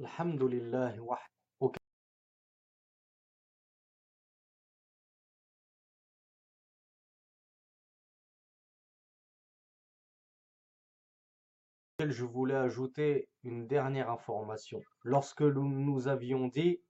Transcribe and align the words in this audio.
Alhamdulillah 0.00 0.94
wahd. 0.98 1.20
Auquel 1.60 1.80
je 12.10 12.24
voulais 12.24 12.54
ajouter 12.54 13.28
une 13.44 13.68
dernière 13.68 14.10
information. 14.10 14.82
Lorsque 15.04 15.42
nous, 15.42 16.08
avions 16.08 16.48
dit 16.48 16.80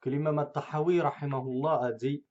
que 0.00 0.08
l'imam 0.08 0.38
al-Tahawi 0.38 1.00
a 1.00 1.92
dit 1.92 2.24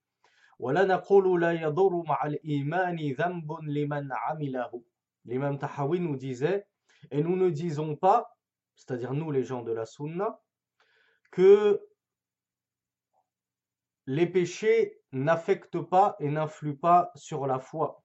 L'imam 5.26 5.60
Tahawi 5.60 6.00
nous 6.00 6.16
disait 6.16 6.68
et 7.12 7.22
nous 7.22 7.36
ne 7.36 7.50
disons 7.50 7.96
pas 7.98 8.33
c'est-à-dire 8.76 9.14
nous 9.14 9.32
les 9.32 9.44
gens 9.44 9.62
de 9.62 9.72
la 9.72 9.86
sunna 9.86 10.42
que 11.32 11.86
les 14.06 14.28
péchés 14.28 15.02
n'affectent 15.12 15.82
pas 15.82 16.16
et 16.20 16.30
n'influent 16.30 16.78
pas 16.78 17.12
sur 17.16 17.48
la 17.48 17.60
foi. 17.60 18.04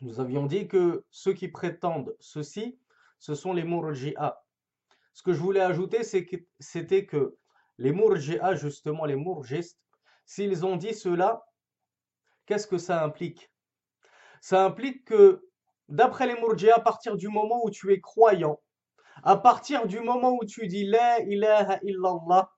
Nous 0.00 0.20
avions 0.20 0.46
dit 0.46 0.68
que 0.68 1.04
ceux 1.10 1.32
qui 1.32 1.48
prétendent 1.48 2.16
ceci, 2.20 2.78
ce 3.18 3.34
sont 3.34 3.52
les 3.52 3.64
murji'a. 3.64 4.42
Ce 5.12 5.22
que 5.22 5.32
je 5.32 5.40
voulais 5.40 5.60
ajouter, 5.60 6.02
c'était 6.60 7.06
que 7.06 7.36
les 7.78 7.92
murji'a, 7.92 8.54
justement 8.54 9.04
les 9.04 9.16
murgistes, 9.16 9.80
s'ils 10.24 10.66
ont 10.66 10.76
dit 10.76 10.94
cela, 10.94 11.44
qu'est-ce 12.46 12.66
que 12.66 12.78
ça 12.78 13.02
implique? 13.02 13.50
Ça 14.40 14.64
implique 14.64 15.04
que, 15.04 15.48
d'après 15.88 16.26
les 16.26 16.34
murji'a, 16.34 16.76
à 16.76 16.80
partir 16.80 17.16
du 17.16 17.28
moment 17.28 17.64
où 17.64 17.70
tu 17.70 17.92
es 17.92 18.00
croyant, 18.00 18.60
à 19.22 19.36
partir 19.36 19.86
du 19.86 20.00
moment 20.00 20.32
où 20.32 20.44
tu 20.44 20.66
dis 20.66 20.84
La 20.84 21.20
ilaha 21.20 21.78
illallah, 21.82 22.50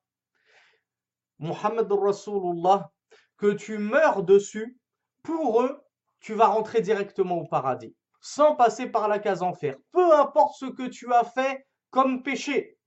Muhammad 1.39 1.91
Rasulullah, 1.91 2.91
que 3.37 3.53
tu 3.53 3.79
meurs 3.79 4.23
dessus, 4.23 4.79
pour 5.23 5.63
eux, 5.63 5.83
tu 6.21 6.35
vas 6.35 6.49
rentrer 6.49 6.83
directement 6.83 7.39
au 7.39 7.47
paradis, 7.47 7.95
sans 8.21 8.55
passer 8.55 8.87
par 8.87 9.09
la 9.09 9.19
case 9.19 9.43
enfer. 9.43 9.77
Peu 9.93 10.15
importe 10.15 10.57
ce 10.59 10.67
que 10.67 10.87
tu 10.87 11.13
as 11.13 11.25
fait 11.25 11.67
comme 11.91 12.23
péché. 12.23 12.79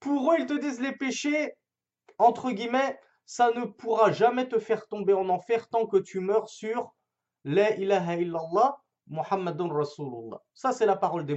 Pour 0.00 0.32
eux, 0.32 0.36
ils 0.38 0.46
te 0.46 0.58
disent 0.58 0.80
les 0.80 0.92
péchés, 0.92 1.52
entre 2.18 2.50
guillemets, 2.50 2.98
ça 3.26 3.52
ne 3.52 3.64
pourra 3.64 4.10
jamais 4.10 4.48
te 4.48 4.58
faire 4.58 4.86
tomber 4.88 5.12
en 5.12 5.28
enfer 5.28 5.68
tant 5.68 5.86
que 5.86 5.98
tu 5.98 6.20
meurs 6.20 6.48
sur 6.48 6.94
La 7.44 7.76
ilaha 7.76 8.16
illallah, 8.16 8.80
Muhammadun 9.06 9.68
Rasulullah. 9.72 10.42
Ça, 10.54 10.72
c'est 10.72 10.86
la 10.86 10.96
parole 10.96 11.26
des. 11.26 11.36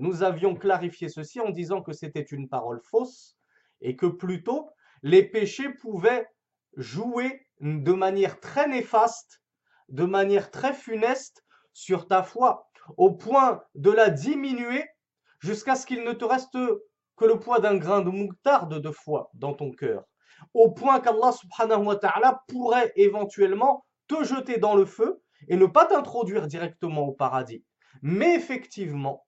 Nous 0.00 0.22
avions 0.22 0.54
clarifié 0.54 1.10
ceci 1.10 1.40
en 1.40 1.50
disant 1.50 1.82
que 1.82 1.92
c'était 1.92 2.22
une 2.22 2.48
parole 2.48 2.80
fausse 2.80 3.36
et 3.82 3.96
que 3.96 4.06
plutôt 4.06 4.70
les 5.02 5.22
péchés 5.22 5.68
pouvaient 5.68 6.26
jouer 6.74 7.46
de 7.60 7.92
manière 7.92 8.40
très 8.40 8.66
néfaste, 8.66 9.42
de 9.90 10.04
manière 10.04 10.50
très 10.50 10.72
funeste 10.72 11.44
sur 11.74 12.08
ta 12.08 12.22
foi, 12.22 12.70
au 12.96 13.12
point 13.12 13.62
de 13.74 13.90
la 13.90 14.08
diminuer 14.08 14.86
jusqu'à 15.38 15.74
ce 15.74 15.84
qu'il 15.84 16.02
ne 16.02 16.12
te 16.14 16.24
reste 16.24 16.56
que 17.18 17.24
le 17.26 17.38
poids 17.38 17.60
d'un 17.60 17.76
grain 17.76 18.00
de 18.00 18.08
moutarde 18.08 18.80
de 18.80 18.90
foi 18.90 19.30
dans 19.34 19.52
ton 19.52 19.70
cœur. 19.70 20.04
Au 20.54 20.70
point 20.70 21.00
qu'Allah 21.00 21.32
subhanahu 21.32 21.84
wa 21.84 21.96
ta'ala 21.96 22.42
pourrait 22.48 22.90
éventuellement 22.96 23.84
te 24.08 24.24
jeter 24.24 24.56
dans 24.56 24.76
le 24.76 24.86
feu 24.86 25.22
et 25.48 25.56
ne 25.56 25.66
pas 25.66 25.84
t'introduire 25.84 26.46
directement 26.46 27.02
au 27.02 27.12
paradis. 27.12 27.66
Mais 28.00 28.34
effectivement, 28.34 29.26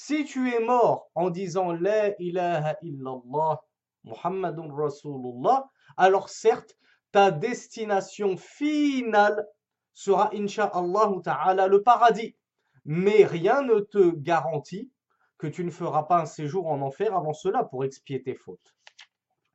si 0.00 0.24
tu 0.24 0.48
es 0.48 0.60
mort 0.60 1.10
en 1.16 1.28
disant 1.28 1.72
La 1.72 2.14
ilaha 2.20 2.76
illallah 2.82 3.60
Muhammadun 4.04 4.72
Rasulullah, 4.72 5.68
alors 5.96 6.28
certes, 6.28 6.76
ta 7.10 7.32
destination 7.32 8.36
finale 8.36 9.44
sera, 9.92 10.30
insha'Allah 10.32 11.10
ta'ala, 11.24 11.66
le 11.66 11.82
paradis. 11.82 12.36
Mais 12.84 13.24
rien 13.24 13.62
ne 13.62 13.80
te 13.80 14.14
garantit 14.14 14.88
que 15.36 15.48
tu 15.48 15.64
ne 15.64 15.70
feras 15.70 16.04
pas 16.04 16.20
un 16.20 16.26
séjour 16.26 16.68
en 16.68 16.80
enfer 16.80 17.12
avant 17.16 17.34
cela 17.34 17.64
pour 17.64 17.84
expier 17.84 18.22
tes 18.22 18.36
fautes. 18.36 18.76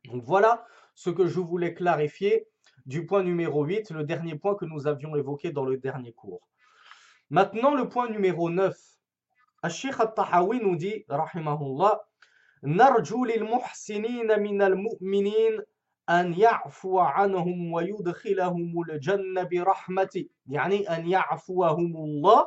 Donc 0.04 0.24
voilà 0.24 0.66
ce 0.94 1.08
que 1.08 1.26
je 1.26 1.40
voulais 1.40 1.72
clarifier 1.72 2.46
du 2.84 3.06
point 3.06 3.22
numéro 3.22 3.64
8, 3.64 3.92
le 3.92 4.04
dernier 4.04 4.34
point 4.34 4.56
que 4.56 4.66
nous 4.66 4.86
avions 4.86 5.16
évoqué 5.16 5.52
dans 5.52 5.64
le 5.64 5.78
dernier 5.78 6.12
cours. 6.12 6.46
Maintenant, 7.30 7.74
le 7.74 7.88
point 7.88 8.10
numéro 8.10 8.50
9. 8.50 8.76
الشيخ 9.64 10.00
الطحاوي 10.00 10.58
نودي 10.58 11.06
رحمه 11.10 11.62
الله 11.62 12.00
نرجو 12.64 13.24
للمحسنين 13.24 14.40
من 14.40 14.62
المؤمنين 14.62 15.60
أن 16.10 16.34
يعفو 16.34 16.98
عنهم 16.98 17.72
ويدخلهم 17.72 18.82
الجنة 18.90 19.42
برحمته 19.42 20.26
يعني 20.46 20.88
أن 20.88 21.10
يعفوهم 21.10 21.96
الله 21.96 22.46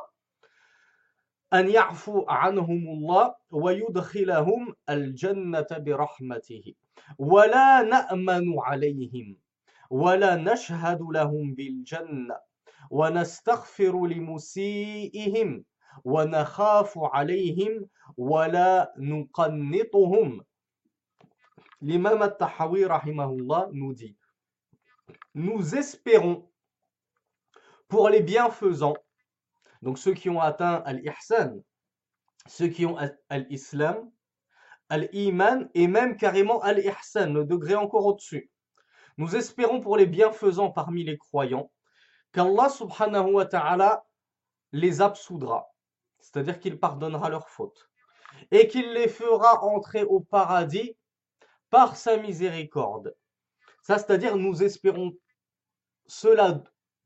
أن 1.52 1.68
يعفو 1.68 2.24
عنهم 2.28 2.88
الله 2.88 3.34
ويدخلهم 3.50 4.74
الجنة 4.88 5.66
برحمته. 5.70 6.74
ولا 7.18 7.82
نأمن 7.82 8.58
عليهم 8.58 9.36
ولا 9.90 10.36
نشهد 10.36 11.02
لهم 11.02 11.54
بالجنة 11.54 12.36
ونستغفر 12.90 14.06
لمسيئهم 14.06 15.64
ونخاف 16.05 16.93
عليهم 16.97 17.89
ولا 18.17 18.93
نقنطهم 18.97 20.45
L'imam 21.83 22.21
al-Tahawi 22.21 22.85
rahimahullah 22.85 23.67
nous 23.73 23.93
dit 23.93 24.15
Nous 25.35 25.75
espérons 25.75 26.49
pour 27.89 28.07
les 28.07 28.21
bienfaisants, 28.21 28.95
donc 29.81 29.97
ceux 29.97 30.13
qui 30.13 30.29
ont 30.29 30.39
atteint 30.39 30.81
al-ihsan, 30.85 31.61
ceux 32.47 32.69
qui 32.69 32.85
ont 32.85 32.97
al-islam, 33.27 34.09
al-iman 34.87 35.69
et 35.73 35.87
même 35.87 36.15
carrément 36.15 36.61
al-ihsan, 36.61 37.33
le 37.33 37.43
degré 37.43 37.75
encore 37.75 38.05
au-dessus. 38.05 38.49
Nous 39.17 39.35
espérons 39.35 39.81
pour 39.81 39.97
les 39.97 40.05
bienfaisants 40.05 40.71
parmi 40.71 41.03
les 41.03 41.17
croyants 41.17 41.69
qu'Allah 42.31 42.69
subhanahu 42.69 43.33
wa 43.33 43.45
ta'ala 43.45 44.05
les 44.71 45.01
absoudra 45.01 45.67
c'est-à-dire 46.32 46.58
qu'il 46.58 46.78
pardonnera 46.78 47.30
leurs 47.30 47.48
fautes, 47.48 47.88
et 48.50 48.68
qu'il 48.68 48.92
les 48.92 49.08
fera 49.08 49.64
entrer 49.64 50.04
au 50.04 50.20
paradis 50.20 50.96
par 51.70 51.96
sa 51.96 52.16
miséricorde. 52.16 53.16
Ça, 53.82 53.98
c'est-à-dire 53.98 54.36
nous 54.36 54.62
espérons 54.62 55.12
cela 56.06 56.62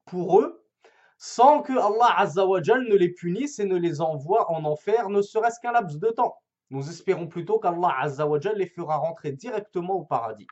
pour 0.07 0.41
eux, 0.41 0.65
sans 1.19 1.63
que 1.63 1.73
Allah 1.73 2.19
Azzawajal 2.19 2.83
ne 2.89 2.97
les 2.97 3.11
punisse 3.11 3.61
et 3.61 3.65
ne 3.65 3.77
les 3.77 4.01
envoie 4.01 4.51
en 4.51 4.65
enfer, 4.65 5.09
ne 5.09 5.23
serait-ce 5.23 5.61
qu'un 5.61 5.73
laps 5.73 6.01
de 6.01 6.09
temps. 6.09 6.37
Nous 6.71 6.89
espérons 6.89 7.29
plutôt 7.29 7.61
qu'Allah 7.61 7.95
Azzawajal 8.01 8.57
les 8.57 8.67
fera 8.67 8.97
rentrer 8.97 9.31
directement 9.31 9.95
au 9.95 10.05
paradis. 10.05 10.49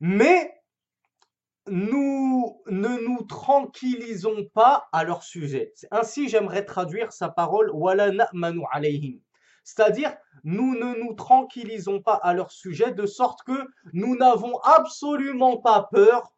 Mais 0.00 0.57
nous 1.70 2.60
ne 2.66 2.88
nous 2.88 3.22
tranquillisons 3.22 4.46
pas 4.54 4.88
à 4.92 5.04
leur 5.04 5.22
sujet. 5.22 5.72
Ainsi, 5.90 6.28
j'aimerais 6.28 6.64
traduire 6.64 7.12
sa 7.12 7.28
parole 7.28 7.70
C'est-à-dire, 9.64 10.16
nous 10.44 10.74
ne 10.74 10.94
nous 10.98 11.14
tranquillisons 11.14 12.00
pas 12.02 12.14
à 12.14 12.34
leur 12.34 12.50
sujet 12.50 12.92
de 12.92 13.06
sorte 13.06 13.42
que 13.44 13.66
nous 13.92 14.16
n'avons 14.16 14.58
absolument 14.60 15.58
pas 15.58 15.88
peur 15.92 16.32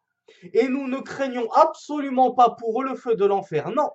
et 0.53 0.67
nous 0.67 0.87
ne 0.87 0.99
craignons 0.99 1.51
absolument 1.51 2.31
pas 2.31 2.51
pour 2.51 2.81
eux 2.81 2.85
le 2.85 2.95
feu 2.95 3.15
de 3.15 3.25
l'enfer. 3.25 3.69
Non, 3.71 3.89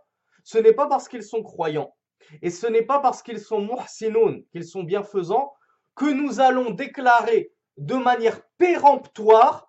ce 0.45 0.59
n'est 0.59 0.73
pas 0.73 0.89
parce 0.89 1.09
qu'ils 1.09 1.23
sont 1.23 1.43
croyants 1.43 1.95
et 2.43 2.51
ce 2.51 2.67
n'est 2.67 2.83
pas 2.83 3.01
parce 3.01 3.23
qu'ils 3.23 3.41
sont 3.41 3.61
muhsinoun, 3.61 4.45
qu'ils 4.53 4.65
sont 4.65 4.83
bienfaisants, 4.83 5.53
que 5.95 6.07
nous 6.07 6.41
allons 6.41 6.71
déclarer 6.71 7.53
de 7.79 7.95
manière 7.95 8.41
péremptoire 8.59 9.66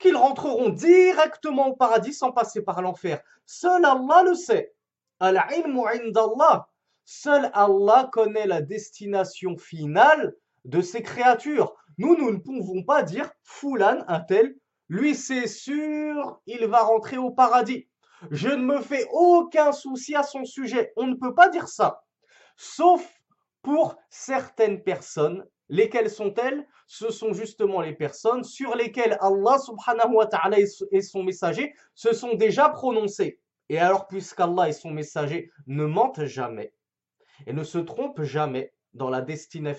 qu'ils 0.00 0.16
rentreront 0.16 0.70
directement 0.70 1.68
au 1.68 1.76
paradis 1.76 2.12
sans 2.12 2.32
passer 2.32 2.62
par 2.62 2.82
l'enfer. 2.82 3.22
Seul 3.46 3.84
Allah 3.84 4.22
le 4.24 4.34
sait. 4.34 4.72
Al-ilmu 5.20 5.82
indallah. 5.86 6.68
Seul 7.04 7.50
Allah 7.54 8.08
connaît 8.12 8.46
la 8.46 8.62
destination 8.62 9.56
finale 9.56 10.34
de 10.64 10.80
ses 10.80 11.02
créatures. 11.02 11.74
Nous, 11.98 12.16
nous 12.16 12.32
ne 12.32 12.38
pouvons 12.38 12.82
pas 12.82 13.02
dire 13.02 13.30
Foulan, 13.42 14.04
un 14.08 14.20
tel, 14.20 14.56
lui 14.88 15.14
c'est 15.14 15.46
sûr, 15.46 16.40
il 16.46 16.66
va 16.66 16.80
rentrer 16.80 17.18
au 17.18 17.30
paradis. 17.30 17.86
Je 18.30 18.48
ne 18.48 18.64
me 18.64 18.80
fais 18.80 19.06
aucun 19.12 19.72
souci 19.72 20.14
à 20.14 20.22
son 20.22 20.44
sujet. 20.44 20.92
On 20.96 21.06
ne 21.06 21.14
peut 21.14 21.34
pas 21.34 21.48
dire 21.48 21.68
ça. 21.68 22.02
Sauf 22.56 23.06
pour 23.62 23.96
certaines 24.08 24.82
personnes 24.82 25.46
Lesquelles 25.70 26.10
sont-elles? 26.10 26.66
Ce 26.86 27.10
sont 27.10 27.32
justement 27.32 27.80
les 27.80 27.94
personnes 27.94 28.44
sur 28.44 28.76
lesquelles 28.76 29.16
Allah 29.20 29.56
subhanahu 29.58 30.16
wa 30.16 30.26
ta'ala 30.26 30.58
et 30.58 31.00
son 31.00 31.22
messager 31.22 31.72
se 31.94 32.12
sont 32.12 32.34
déjà 32.34 32.68
prononcés. 32.68 33.40
Et 33.68 33.78
alors, 33.78 34.08
puisqu'Allah 34.08 34.68
et 34.68 34.72
son 34.72 34.90
messager 34.90 35.50
ne 35.66 35.86
mentent 35.86 36.24
jamais 36.24 36.74
et 37.46 37.52
ne 37.52 37.64
se 37.64 37.78
trompent 37.78 38.22
jamais, 38.22 38.74
dans 38.92 39.08
la 39.08 39.22
destinée, 39.22 39.74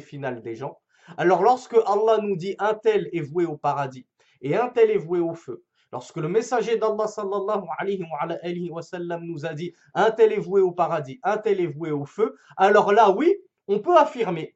finale 0.00 0.42
des 0.42 0.54
gens. 0.54 0.78
Alors 1.16 1.42
lorsque 1.42 1.76
Allah 1.86 2.18
nous 2.22 2.36
dit 2.36 2.54
un 2.58 2.74
tel 2.74 3.08
est 3.12 3.22
voué 3.22 3.46
au 3.46 3.56
paradis 3.56 4.06
et 4.40 4.56
un 4.56 4.68
tel 4.68 4.90
est 4.90 4.98
voué 4.98 5.20
au 5.20 5.34
feu, 5.34 5.64
lorsque 5.90 6.18
le 6.18 6.28
messager 6.28 6.76
d'Allah 6.76 7.06
sallallahu 7.06 7.64
alayhi 7.78 8.70
wa, 8.70 8.82
nous 9.20 9.46
a 9.46 9.54
dit 9.54 9.72
un 9.94 10.10
tel 10.10 10.32
est 10.32 10.38
voué 10.38 10.60
au 10.60 10.72
paradis, 10.72 11.18
un 11.22 11.38
tel 11.38 11.60
est 11.60 11.66
voué 11.66 11.90
au 11.90 12.04
feu, 12.04 12.36
alors 12.56 12.92
là 12.92 13.10
oui, 13.10 13.34
on 13.68 13.80
peut 13.80 13.96
affirmer, 13.96 14.54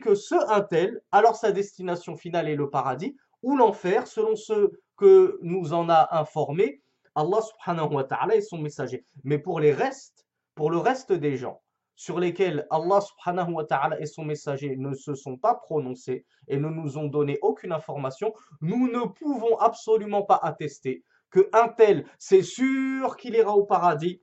que 0.00 0.14
ce 0.14 0.34
un 0.50 0.60
tel, 0.60 1.00
alors 1.12 1.36
sa 1.36 1.52
destination 1.52 2.16
finale 2.16 2.48
est 2.48 2.56
le 2.56 2.70
paradis 2.70 3.16
ou 3.42 3.56
l'enfer 3.56 4.06
selon 4.06 4.36
ce 4.36 4.72
que 4.96 5.38
nous 5.42 5.72
en 5.72 5.88
a 5.88 6.08
informé 6.18 6.82
Allah 7.14 7.40
subhanahu 7.40 7.94
wa 7.94 8.04
ta'ala 8.04 8.36
et 8.36 8.40
son 8.40 8.58
messager. 8.58 9.04
Mais 9.24 9.38
pour 9.38 9.60
les 9.60 9.72
restes, 9.72 10.26
pour 10.54 10.70
le 10.70 10.78
reste 10.78 11.12
des 11.12 11.36
gens, 11.36 11.60
sur 11.96 12.18
lesquels 12.18 12.66
Allah 12.70 13.00
subhanahu 13.00 13.52
wa 13.52 13.64
ta'ala 13.64 14.00
et 14.00 14.06
son 14.06 14.24
messager 14.24 14.76
ne 14.76 14.94
se 14.94 15.14
sont 15.14 15.36
pas 15.36 15.54
prononcés 15.54 16.24
et 16.48 16.56
ne 16.56 16.68
nous 16.68 16.98
ont 16.98 17.08
donné 17.08 17.38
aucune 17.42 17.72
information, 17.72 18.32
nous 18.60 18.88
ne 18.88 19.06
pouvons 19.06 19.58
absolument 19.58 20.22
pas 20.22 20.40
attester 20.42 21.04
que 21.30 21.48
un 21.52 21.68
tel, 21.68 22.06
c'est 22.18 22.42
sûr 22.42 23.16
qu'il 23.16 23.34
ira 23.34 23.54
au 23.54 23.64
paradis 23.64 24.22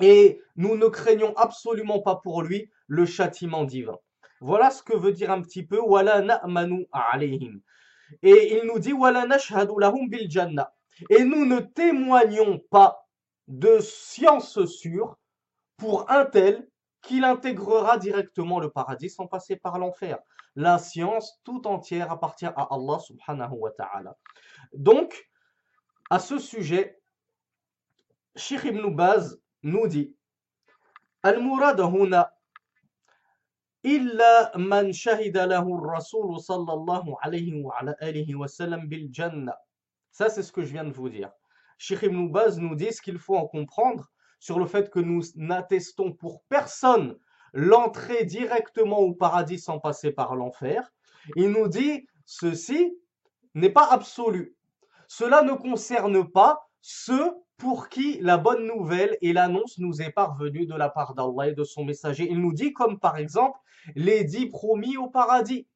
et 0.00 0.40
nous 0.56 0.76
ne 0.76 0.86
craignons 0.86 1.34
absolument 1.36 2.00
pas 2.00 2.16
pour 2.16 2.42
lui 2.42 2.70
le 2.92 3.06
châtiment 3.06 3.64
divin. 3.64 3.96
Voilà 4.42 4.70
ce 4.70 4.82
que 4.82 4.94
veut 4.94 5.12
dire 5.12 5.30
un 5.30 5.40
petit 5.40 5.62
peu 5.64 5.80
wala 5.80 6.20
na'manu 6.20 6.86
alayhim. 6.92 7.62
Et 8.22 8.58
il 8.58 8.66
nous 8.66 8.78
dit 8.78 8.92
wala 8.92 9.24
nashhadu 9.24 9.72
lahum 9.78 10.10
bil 10.10 10.30
jannah. 10.30 10.74
Et 11.08 11.24
nous 11.24 11.46
ne 11.46 11.60
témoignons 11.60 12.58
pas 12.70 13.08
de 13.48 13.78
science 13.78 14.66
sûre 14.66 15.16
pour 15.78 16.10
un 16.10 16.26
tel 16.26 16.68
qu'il 17.00 17.24
intégrera 17.24 17.96
directement 17.96 18.60
le 18.60 18.68
paradis 18.68 19.08
sans 19.08 19.26
passer 19.26 19.56
par 19.56 19.78
l'enfer. 19.78 20.18
La 20.54 20.76
science 20.76 21.40
tout 21.44 21.66
entière 21.66 22.12
appartient 22.12 22.44
à 22.44 22.68
Allah 22.70 22.98
subhanahu 22.98 23.54
wa 23.54 23.70
ta'ala. 23.70 24.18
Donc, 24.74 25.30
à 26.10 26.18
ce 26.18 26.38
sujet, 26.38 27.00
Sheikh 28.36 28.64
Ibn 28.64 28.94
Baz 28.94 29.40
nous 29.62 29.86
dit 29.86 30.14
Al-Murad 31.22 31.80
man 33.84 34.92
shahida 34.92 35.46
lahu 35.46 35.80
rasul 35.80 36.38
sallallahu 36.40 37.16
alayhi 37.22 37.62
wa 37.62 37.74
alihi 38.00 38.34
wa 38.34 38.46
sallam 38.46 38.86
bil 38.88 39.08
jannah. 39.10 39.58
Ça, 40.12 40.28
c'est 40.28 40.42
ce 40.42 40.52
que 40.52 40.62
je 40.62 40.72
viens 40.72 40.84
de 40.84 40.92
vous 40.92 41.08
dire. 41.08 41.30
Sheikh 41.78 42.02
Ibn 42.02 42.30
nous 42.58 42.74
dit 42.76 42.92
ce 42.92 43.02
qu'il 43.02 43.18
faut 43.18 43.36
en 43.36 43.46
comprendre 43.46 44.08
sur 44.38 44.58
le 44.58 44.66
fait 44.66 44.90
que 44.90 45.00
nous 45.00 45.22
n'attestons 45.34 46.12
pour 46.12 46.42
personne 46.48 47.18
l'entrée 47.52 48.24
directement 48.24 48.98
au 48.98 49.14
paradis 49.14 49.58
sans 49.58 49.78
passer 49.80 50.12
par 50.12 50.36
l'enfer. 50.36 50.92
Il 51.36 51.50
nous 51.50 51.68
dit 51.68 52.06
ceci 52.24 52.96
n'est 53.54 53.70
pas 53.70 53.88
absolu. 53.90 54.56
Cela 55.08 55.42
ne 55.42 55.54
concerne 55.54 56.30
pas 56.30 56.68
ceux 56.80 57.32
pour 57.62 57.88
qui 57.88 58.18
la 58.20 58.38
bonne 58.38 58.66
nouvelle 58.66 59.16
et 59.22 59.32
l'annonce 59.32 59.78
nous 59.78 60.02
est 60.02 60.10
parvenue 60.10 60.66
de 60.66 60.74
la 60.74 60.88
part 60.88 61.14
d'Allah 61.14 61.50
et 61.50 61.54
de 61.54 61.62
son 61.62 61.84
messager. 61.84 62.26
Il 62.28 62.40
nous 62.40 62.52
dit 62.52 62.72
comme 62.72 62.98
par 62.98 63.18
exemple 63.18 63.56
les 63.94 64.24
dix 64.24 64.46
promis 64.46 64.96
au 64.96 65.06
paradis. 65.06 65.68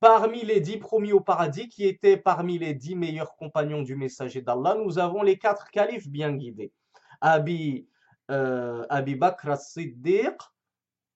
Parmi 0.00 0.46
les 0.46 0.60
dix 0.60 0.78
promis 0.78 1.12
au 1.12 1.20
paradis, 1.20 1.68
qui 1.68 1.84
étaient 1.84 2.16
parmi 2.16 2.58
les 2.58 2.72
dix 2.72 2.96
meilleurs 2.96 3.36
compagnons 3.36 3.82
du 3.82 3.96
messager 3.96 4.40
d'Allah, 4.40 4.76
nous 4.82 4.98
avons 4.98 5.22
les 5.22 5.36
quatre 5.36 5.70
califes 5.70 6.08
bien 6.08 6.32
guidés. 6.32 6.72
Abi, 7.20 7.86
euh, 8.30 8.86
Abi 8.88 9.14
Bakr 9.14 9.50
as-Siddiq, 9.50 10.38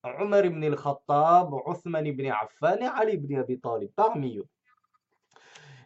Omar 0.05 0.45
ibn 0.45 0.63
al-Khattab, 0.63 1.55
Uthman 1.67 2.07
ibn 2.07 2.27
Affan 2.31 2.77
et 2.83 2.91
Ali 2.95 3.15
ibn 3.15 3.39
Abi 3.39 3.59
Talib, 3.59 3.91
parmi 3.97 4.37
eux. 4.37 4.47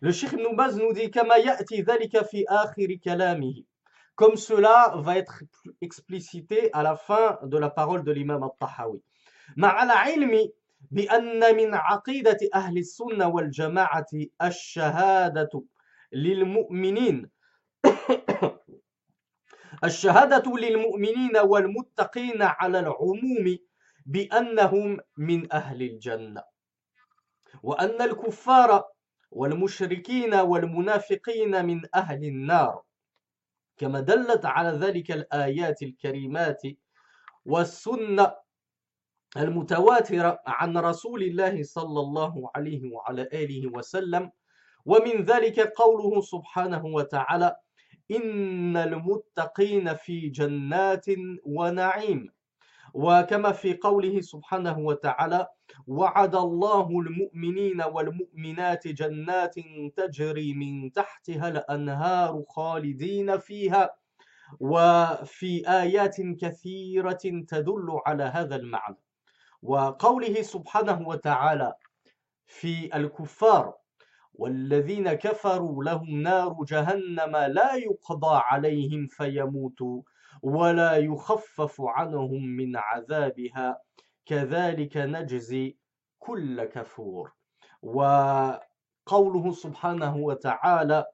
Le 0.00 0.10
Cheikh 0.10 0.32
Ibn 0.32 0.56
Baz 0.56 0.76
nous 0.76 0.92
dit 0.92 1.10
«Kama 1.12 1.38
ya'ti 1.38 1.84
dhalika 1.84 2.24
fi 2.24 2.44
akhir 2.48 2.88
kalamihi» 3.00 3.64
comme 4.15 4.35
cela 4.35 4.93
va 4.97 5.17
être 5.17 5.43
explicité 5.81 6.69
à 6.73 6.83
la 6.83 6.95
fin 6.95 7.39
de 7.43 7.57
la 7.57 7.69
parole 7.69 8.03
de 8.03 8.11
l'imam 8.11 8.43
al-Tahawi. 8.43 9.01
مع 9.57 9.83
العلم 9.83 10.49
بأن 10.91 11.55
من 11.55 11.73
عقيدة 11.73 12.37
أهل 12.55 12.77
السنة 12.77 13.27
والجماعة 13.27 14.05
الشهادة 14.41 15.63
للمؤمنين 16.13 17.29
الشهادة 19.83 20.57
للمؤمنين 20.57 21.37
والمتقين 21.37 22.41
على 22.41 22.79
العموم 22.79 23.57
بأنهم 24.05 24.99
من 25.17 25.53
أهل 25.53 25.81
الجنة 25.81 26.43
وأن 27.63 28.01
الكفار 28.01 28.83
والمشركين 29.31 30.33
والمنافقين 30.35 31.65
من 31.65 31.81
أهل 31.95 32.23
النار 32.23 32.82
كما 33.76 34.00
دلت 34.00 34.44
على 34.44 34.68
ذلك 34.68 35.10
الآيات 35.10 35.82
الكريمات 35.82 36.62
والسنة 37.44 38.34
المتواترة 39.36 40.40
عن 40.46 40.78
رسول 40.78 41.22
الله 41.22 41.62
صلى 41.62 42.00
الله 42.00 42.50
عليه 42.56 42.92
وعلى 42.92 43.22
آله 43.22 43.66
وسلم. 43.66 44.30
ومن 44.86 45.24
ذلك 45.24 45.60
قوله 45.60 46.20
سبحانه 46.20 46.86
وتعالى 46.86 47.56
إن 48.10 48.76
المتقين 48.76 49.94
في 49.94 50.28
جنات 50.28 51.06
ونعيم. 51.44 52.32
وكما 52.94 53.52
في 53.52 53.74
قوله 53.74 54.20
سبحانه 54.20 54.78
وتعالى 54.78 55.46
وعد 55.86 56.34
الله 56.34 56.88
المؤمنين 57.00 57.82
والمؤمنات 57.82 58.88
جنات 58.88 59.54
تجري 59.96 60.54
من 60.54 60.92
تحتها 60.92 61.48
الأنهار 61.48 62.44
خالدين 62.48 63.38
فيها 63.38 63.90
وفي 64.60 65.68
آيات 65.68 66.16
كثيرة 66.40 67.22
تدل 67.48 68.00
على 68.06 68.24
هذا 68.24 68.56
المعنى. 68.56 68.96
وقوله 69.62 70.42
سبحانه 70.42 71.08
وتعالى 71.08 71.74
في 72.46 72.96
الكفار 72.96 73.74
والذين 74.34 75.12
كفروا 75.12 75.84
لهم 75.84 76.22
نار 76.22 76.56
جهنم 76.68 77.36
لا 77.36 77.74
يقضى 77.74 78.36
عليهم 78.36 79.06
فيموتوا 79.06 80.02
ولا 80.44 80.96
يخفف 80.96 81.80
عنهم 81.80 82.42
من 82.46 82.76
عذابها. 82.76 83.80
كذلك 84.26 84.96
نجزي 84.96 85.76
كل 86.18 86.64
كفور. 86.64 87.32
وقوله 87.82 89.52
سبحانه 89.52 90.16
وتعالى 90.16 91.04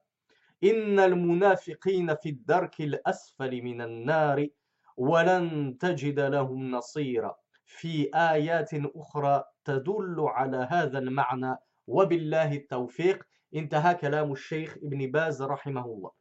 إن 0.63 0.99
المنافقين 0.99 2.15
في 2.15 2.29
الدرك 2.29 2.81
الأسفل 2.81 3.61
من 3.61 3.81
النار 3.81 4.47
ولن 4.97 5.77
تجد 5.77 6.19
لهم 6.19 6.71
نصيرا. 6.71 7.35
في 7.65 8.09
آيات 8.15 8.69
أخرى 8.73 9.43
تدل 9.65 10.15
على 10.19 10.67
هذا 10.71 10.99
المعنى. 10.99 11.55
وبالله 11.87 12.53
التوفيق. 12.53 13.23
انتهى 13.55 13.95
كلام 13.95 14.31
الشيخ 14.31 14.77
ابن 14.83 15.11
باز 15.11 15.41
رحمه 15.41 15.85
الله. 15.85 16.11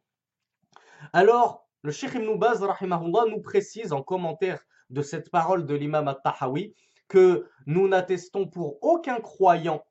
Alors, 1.12 1.69
le 1.82 1.92
Cheikh 1.92 2.14
Ibn 2.14 2.36
Baz 2.36 2.60
nous 2.60 3.40
précise 3.40 3.92
en 3.92 4.02
commentaire 4.02 4.60
de 4.90 5.02
cette 5.02 5.30
parole 5.30 5.66
de 5.66 5.74
l'imam 5.74 6.08
al-Tahawi 6.08 6.74
que 7.08 7.48
nous 7.66 7.88
n'attestons 7.88 8.46
pour 8.46 8.78
aucun 8.82 9.20
croyant 9.20 9.82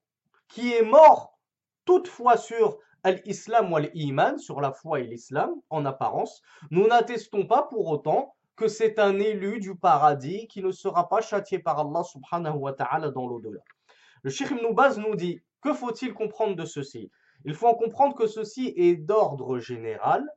qui 0.47 0.73
est 0.73 0.83
mort 0.83 1.39
toutefois 1.85 2.37
sur 2.37 2.77
l'islam 3.25 3.73
ou 3.73 3.77
l'iman, 3.77 4.37
sur 4.37 4.61
la 4.61 4.71
foi 4.71 4.99
et 4.99 5.07
l'islam 5.07 5.51
en 5.69 5.85
apparence, 5.85 6.41
nous 6.69 6.87
n'attestons 6.87 7.45
pas 7.45 7.63
pour 7.63 7.87
autant 7.87 8.35
que 8.55 8.67
c'est 8.67 8.99
un 8.99 9.17
élu 9.19 9.59
du 9.59 9.75
paradis 9.75 10.47
qui 10.47 10.61
ne 10.61 10.71
sera 10.71 11.07
pas 11.07 11.21
châtié 11.21 11.59
par 11.59 11.79
Allah 11.79 12.03
subhanahu 12.03 12.57
wa 12.57 12.73
ta'ala 12.73 13.09
dans 13.09 13.25
l'au-delà. 13.25 13.61
Le 14.21 14.29
Cheikh 14.29 14.51
Ibn 14.51 14.73
Baz 14.73 14.99
nous 14.99 15.15
dit, 15.15 15.39
que 15.61 15.73
faut-il 15.73 16.13
comprendre 16.13 16.55
de 16.55 16.65
ceci? 16.65 17.09
Il 17.45 17.53
faut 17.53 17.67
en 17.67 17.75
comprendre 17.75 18.15
que 18.15 18.27
ceci 18.27 18.73
est 18.75 18.95
d'ordre 18.95 19.59
général 19.59 20.29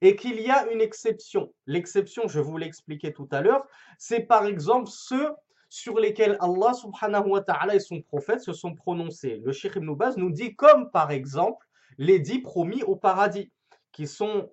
et 0.00 0.16
qu'il 0.16 0.40
y 0.40 0.50
a 0.50 0.70
une 0.72 0.80
exception. 0.80 1.52
L'exception, 1.66 2.28
je 2.28 2.40
vous 2.40 2.56
l'ai 2.56 2.66
expliqué 2.66 3.12
tout 3.12 3.28
à 3.30 3.40
l'heure, 3.40 3.66
c'est 3.98 4.20
par 4.20 4.46
exemple 4.46 4.88
ceux 4.88 5.30
sur 5.68 5.98
lesquels 5.98 6.36
Allah 6.40 6.74
subhanahu 6.74 7.28
wa 7.28 7.40
ta'ala 7.42 7.76
et 7.76 7.80
son 7.80 8.02
prophète 8.02 8.40
se 8.40 8.52
sont 8.52 8.74
prononcés. 8.74 9.40
Le 9.44 9.52
Cheikh 9.52 9.76
Ibn 9.76 9.94
Baz 9.94 10.16
nous 10.16 10.30
dit 10.30 10.56
comme 10.56 10.90
par 10.90 11.10
exemple 11.10 11.66
les 11.98 12.18
dix 12.18 12.40
promis 12.40 12.82
au 12.82 12.96
paradis, 12.96 13.52
qui 13.92 14.06
sont 14.06 14.50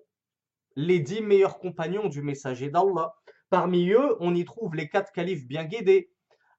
les 0.76 1.00
dix 1.00 1.20
meilleurs 1.20 1.58
compagnons 1.58 2.08
du 2.08 2.22
messager 2.22 2.70
d'Allah. 2.70 3.14
Parmi 3.50 3.90
eux, 3.90 4.16
on 4.20 4.34
y 4.34 4.44
trouve 4.44 4.74
les 4.74 4.88
quatre 4.88 5.12
califes 5.12 5.46
bien 5.46 5.64
guidés, 5.64 6.10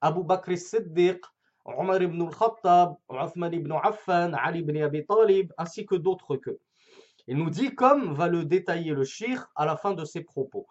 Abu 0.02 0.24
Bakr 0.24 0.58
siddiq 0.58 1.22
Omar 1.66 2.02
ibn 2.02 2.22
al-Khattab, 2.22 2.96
Uthman 3.12 3.54
ibn 3.54 3.72
Affan, 3.84 4.34
Ali 4.34 4.60
ibn 4.60 4.82
Abi 4.82 5.06
Talib, 5.06 5.54
ainsi 5.58 5.86
que 5.86 5.96
d'autres 5.96 6.38
que. 6.38 6.60
Il 7.30 7.38
nous 7.38 7.52
dit, 7.52 7.76
comme 7.76 8.16
va 8.16 8.28
le 8.28 8.44
détailler 8.44 8.92
le 8.92 9.04
shir 9.04 9.52
à 9.56 9.64
la 9.68 9.78
fin 9.78 9.94
de 9.94 10.04
ses 10.04 10.22
propos. 10.22 10.66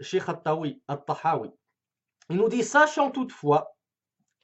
Sheikh 0.00 0.24
At-Tahawi. 0.28 1.50
Il 2.28 2.36
nous 2.36 2.48
dit, 2.50 2.62
sachant 2.62 3.10
toutefois, 3.10 3.74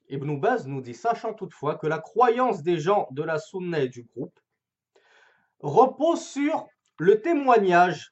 Ibn 0.08 0.40
Baz 0.40 0.66
nous 0.66 0.80
dit, 0.80 0.94
sachant 0.94 1.34
toutefois 1.34 1.74
que 1.74 1.86
la 1.86 1.98
croyance 1.98 2.62
des 2.62 2.78
gens 2.78 3.08
de 3.10 3.22
la 3.22 3.38
Sunna 3.38 3.80
et 3.80 3.90
du 3.90 4.04
groupe 4.04 4.40
repose 5.60 6.24
sur 6.24 6.66
le 6.96 7.20
témoignage 7.20 8.08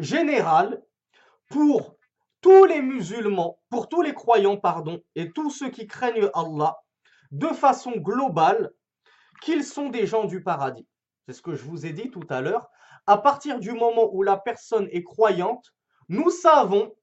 général 0.00 0.82
pour 1.50 1.96
tous 2.40 2.64
les 2.64 2.82
musulmans, 2.82 3.60
pour 3.70 3.88
tous 3.88 4.02
les 4.02 4.14
croyants, 4.14 4.56
pardon, 4.56 5.00
et 5.14 5.30
tous 5.30 5.50
ceux 5.50 5.70
qui 5.70 5.86
craignent 5.86 6.28
Allah, 6.34 6.76
de 7.30 7.46
façon 7.46 7.92
globale, 7.92 8.72
qu'ils 9.42 9.62
sont 9.62 9.90
des 9.90 10.08
gens 10.08 10.24
du 10.24 10.42
paradis. 10.42 10.88
C'est 11.28 11.34
ce 11.34 11.42
que 11.42 11.54
je 11.54 11.64
vous 11.64 11.84
ai 11.84 11.92
dit 11.92 12.10
tout 12.10 12.26
à 12.30 12.40
l'heure. 12.40 12.70
À 13.06 13.18
partir 13.18 13.60
du 13.60 13.72
moment 13.72 14.08
où 14.14 14.22
la 14.22 14.38
personne 14.38 14.88
est 14.92 15.02
croyante, 15.02 15.74
nous 16.08 16.30
savons, 16.30 16.96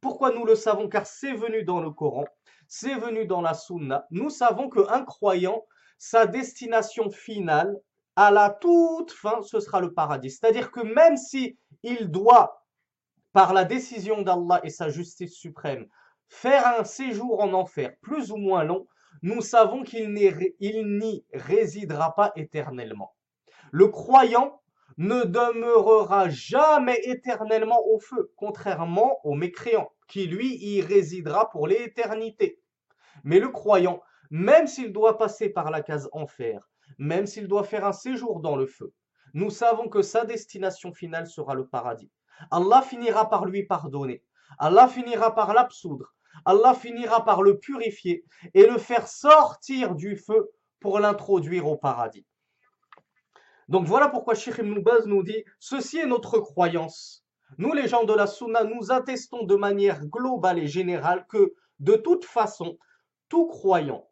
pourquoi 0.00 0.30
nous 0.30 0.44
le 0.44 0.54
savons 0.54 0.88
Car 0.88 1.04
c'est 1.04 1.32
venu 1.32 1.64
dans 1.64 1.80
le 1.80 1.90
Coran, 1.90 2.24
c'est 2.68 2.94
venu 2.94 3.26
dans 3.26 3.40
la 3.40 3.54
Sunna. 3.54 4.06
Nous 4.12 4.30
savons 4.30 4.70
qu'un 4.70 5.04
croyant, 5.04 5.64
sa 5.98 6.26
destination 6.26 7.10
finale, 7.10 7.76
à 8.14 8.30
la 8.30 8.50
toute 8.50 9.10
fin, 9.10 9.42
ce 9.42 9.58
sera 9.58 9.80
le 9.80 9.92
paradis. 9.92 10.30
C'est-à-dire 10.30 10.70
que 10.70 10.82
même 10.82 11.16
si 11.16 11.58
il 11.82 12.08
doit, 12.08 12.64
par 13.32 13.52
la 13.52 13.64
décision 13.64 14.22
d'Allah 14.22 14.60
et 14.62 14.70
sa 14.70 14.90
justice 14.90 15.34
suprême, 15.34 15.88
faire 16.28 16.68
un 16.78 16.84
séjour 16.84 17.40
en 17.40 17.52
enfer 17.52 17.96
plus 18.00 18.30
ou 18.30 18.36
moins 18.36 18.62
long, 18.62 18.86
nous 19.22 19.40
savons 19.40 19.82
qu'il 19.82 20.12
n'y 20.12 21.24
résidera 21.32 22.14
pas 22.14 22.30
éternellement. 22.36 23.12
Le 23.74 23.88
croyant 23.88 24.60
ne 24.98 25.24
demeurera 25.24 26.28
jamais 26.28 27.00
éternellement 27.04 27.80
au 27.86 27.98
feu, 27.98 28.30
contrairement 28.36 29.18
au 29.24 29.32
mécréant, 29.34 29.90
qui 30.08 30.26
lui 30.26 30.58
y 30.62 30.82
résidera 30.82 31.48
pour 31.48 31.66
l'éternité. 31.66 32.60
Mais 33.24 33.38
le 33.38 33.48
croyant, 33.48 34.02
même 34.30 34.66
s'il 34.66 34.92
doit 34.92 35.16
passer 35.16 35.48
par 35.48 35.70
la 35.70 35.80
case 35.80 36.10
enfer, 36.12 36.68
même 36.98 37.26
s'il 37.26 37.48
doit 37.48 37.64
faire 37.64 37.86
un 37.86 37.94
séjour 37.94 38.40
dans 38.40 38.56
le 38.56 38.66
feu, 38.66 38.92
nous 39.32 39.48
savons 39.48 39.88
que 39.88 40.02
sa 40.02 40.26
destination 40.26 40.92
finale 40.92 41.26
sera 41.26 41.54
le 41.54 41.66
paradis. 41.66 42.10
Allah 42.50 42.82
finira 42.82 43.30
par 43.30 43.46
lui 43.46 43.64
pardonner. 43.64 44.22
Allah 44.58 44.86
finira 44.86 45.34
par 45.34 45.54
l'absoudre. 45.54 46.14
Allah 46.44 46.74
finira 46.74 47.24
par 47.24 47.40
le 47.40 47.58
purifier 47.58 48.22
et 48.52 48.66
le 48.66 48.76
faire 48.76 49.08
sortir 49.08 49.94
du 49.94 50.16
feu 50.16 50.52
pour 50.78 50.98
l'introduire 50.98 51.66
au 51.66 51.78
paradis. 51.78 52.26
Donc 53.72 53.86
voilà 53.86 54.10
pourquoi 54.10 54.34
Sheikh 54.34 54.58
Ibn 54.58 54.82
nous 55.06 55.22
dit 55.22 55.44
Ceci 55.58 55.96
est 55.96 56.06
notre 56.06 56.38
croyance. 56.40 57.24
Nous, 57.56 57.72
les 57.72 57.88
gens 57.88 58.04
de 58.04 58.12
la 58.12 58.26
Sunna, 58.26 58.64
nous 58.64 58.92
attestons 58.92 59.44
de 59.44 59.56
manière 59.56 60.04
globale 60.04 60.58
et 60.58 60.66
générale 60.66 61.24
que, 61.26 61.54
de 61.78 61.94
toute 61.94 62.26
façon, 62.26 62.76
tout 63.30 63.46
croyant, 63.46 64.10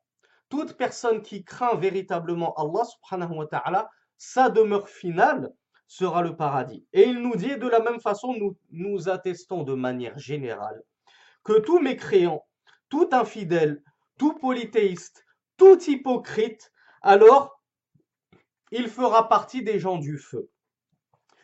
toute 0.49 0.79
personne 0.79 1.21
qui 1.21 1.45
craint 1.45 1.75
véritablement 1.75 2.55
Allah 2.55 2.87
subhanahu 2.87 3.37
wa 3.37 3.47
ta'ala, 3.49 3.91
sa 4.17 4.49
demeure 4.49 4.89
finale 4.89 5.53
sera 5.87 6.23
le 6.23 6.35
paradis. 6.35 6.87
Et 6.95 7.03
il 7.03 7.21
nous 7.21 7.37
dit 7.37 7.59
de 7.59 7.69
la 7.69 7.81
même 7.81 8.01
façon, 8.01 8.33
nous, 8.33 8.57
nous 8.71 9.11
attestons 9.11 9.63
de 9.63 9.75
manière 9.75 10.19
générale 10.19 10.83
que 11.45 11.59
tout 11.59 11.81
mécréant, 11.81 12.47
tout 12.89 13.11
infidèle, 13.13 13.83
tout 14.17 14.33
polythéiste, 14.39 15.27
tout 15.59 15.79
hypocrite, 15.83 16.73
alors 17.03 17.60
il 18.71 18.89
fera 18.89 19.29
partie 19.29 19.63
des 19.63 19.79
gens 19.79 19.99
du 19.99 20.19
feu. 20.19 20.51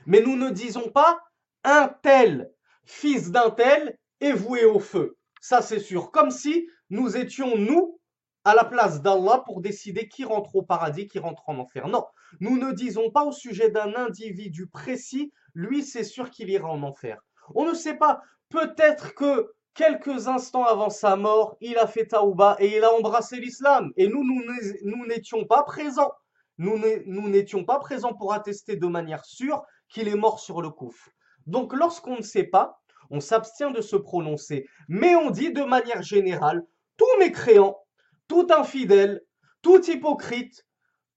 Mais 0.07 0.21
nous 0.21 0.37
ne 0.37 0.51
disons 0.51 0.91
pas 0.91 1.21
un 1.65 1.89
tel, 2.03 2.51
fils 2.85 3.31
d'un 3.31 3.51
tel, 3.51 3.99
est 4.21 4.33
voué 4.33 4.65
au 4.65 4.79
feu. 4.79 5.17
Ça 5.41 5.63
c'est 5.63 5.81
sûr. 5.81 6.11
Comme 6.11 6.31
si 6.31 6.69
nous 6.91 7.17
étions, 7.17 7.57
nous, 7.57 7.99
à 8.45 8.55
la 8.55 8.65
place 8.65 9.03
d'Allah 9.03 9.43
pour 9.45 9.61
décider 9.61 10.07
qui 10.09 10.25
rentre 10.25 10.55
au 10.55 10.63
paradis, 10.63 11.09
qui 11.09 11.19
rentre 11.19 11.49
en 11.49 11.59
enfer. 11.59 11.89
Non, 11.89 12.05
nous 12.39 12.57
ne 12.59 12.71
disons 12.71 13.11
pas 13.11 13.25
au 13.25 13.33
sujet 13.33 13.71
d'un 13.71 13.95
individu 13.97 14.69
précis, 14.69 15.33
lui 15.55 15.83
c'est 15.83 16.05
sûr 16.05 16.31
qu'il 16.31 16.49
ira 16.49 16.69
en 16.69 16.85
enfer. 16.85 17.21
On 17.57 17.65
ne 17.65 17.75
sait 17.75 17.97
pas, 17.97 18.23
peut-être 18.49 19.15
que 19.15 19.53
quelques 19.75 20.29
instants 20.29 20.65
avant 20.65 20.91
sa 20.91 21.17
mort, 21.17 21.57
il 21.61 21.77
a 21.77 21.89
fait 21.89 22.07
taouba 22.07 22.57
et 22.61 22.77
il 22.77 22.85
a 22.85 22.93
embrassé 22.93 23.41
l'islam. 23.41 23.93
Et 23.97 24.07
nous, 24.07 24.23
nous 24.23 25.07
n'étions 25.07 25.45
pas 25.45 25.65
présents. 25.65 26.13
Nous 26.59 27.29
n'étions 27.29 27.65
pas 27.65 27.79
présents 27.79 28.15
pour 28.15 28.33
attester 28.33 28.77
de 28.77 28.87
manière 28.87 29.25
sûre 29.25 29.63
qu'il 29.89 30.09
est 30.09 30.17
mort 30.17 30.41
sur 30.41 30.63
le 30.63 30.71
couf. 30.71 31.11
Donc 31.47 31.75
lorsqu'on 31.75 32.17
ne 32.17 32.23
sait 32.23 32.45
pas, 32.45 32.81
on 33.11 33.21
s'abstient 33.21 33.73
de 33.73 33.81
se 33.81 33.97
prononcer. 33.97 34.67
Mais 34.89 35.15
on 35.15 35.31
dit 35.31 35.53
de 35.53 35.63
manière 35.63 36.03
générale, 36.03 36.67
tous 36.97 37.19
mécréants, 37.19 37.79
tout 38.27 38.49
infidèle, 38.51 39.23
tout 39.63 39.85
hypocrite, 39.91 40.67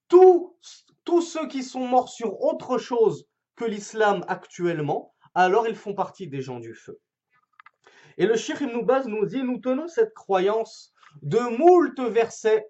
tous 0.08 0.52
ceux 1.22 1.48
qui 1.48 1.64
sont 1.64 1.88
morts 1.88 2.10
sur 2.10 2.42
autre 2.42 2.78
chose 2.78 3.26
que 3.56 3.66
l'islam 3.66 4.24
actuellement, 4.28 5.14
alors 5.36 5.68
ils 5.68 5.76
font 5.76 5.94
partie 5.94 6.28
des 6.28 6.42
gens 6.42 6.60
du 6.60 6.74
feu. 6.74 7.00
Et 8.18 8.26
le 8.26 8.36
Cheikh 8.36 8.62
Ibn 8.62 8.82
Baz 8.82 9.08
nous 9.08 9.26
dit, 9.26 9.44
nous 9.44 9.60
tenons 9.60 9.88
cette 9.88 10.14
croyance 10.14 10.94
de 11.22 11.40
moult 11.58 12.00
versets 12.00 12.68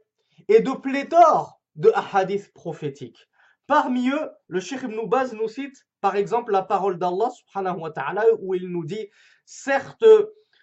et 0.47 0.61
de 0.61 0.71
pléthore 0.71 1.58
de 1.79 1.91
hadiths 2.13 2.53
prophétiques. 2.53 3.27
Parmi 3.65 4.09
eux, 4.09 4.29
le 4.48 4.59
Cheikh 4.59 4.83
Ibn 4.83 5.07
Baz 5.07 5.33
nous 5.33 5.48
cite 5.48 5.88
par 6.01 6.15
exemple 6.15 6.51
la 6.51 6.62
parole 6.62 7.00
d'Allah 7.00 7.29
subhanahu 7.31 7.79
wa 7.79 7.91
ta'ala 7.91 8.24
où 8.39 8.53
il 8.53 8.67
nous 8.67 8.86
dit 8.86 9.09
certes 9.45 10.05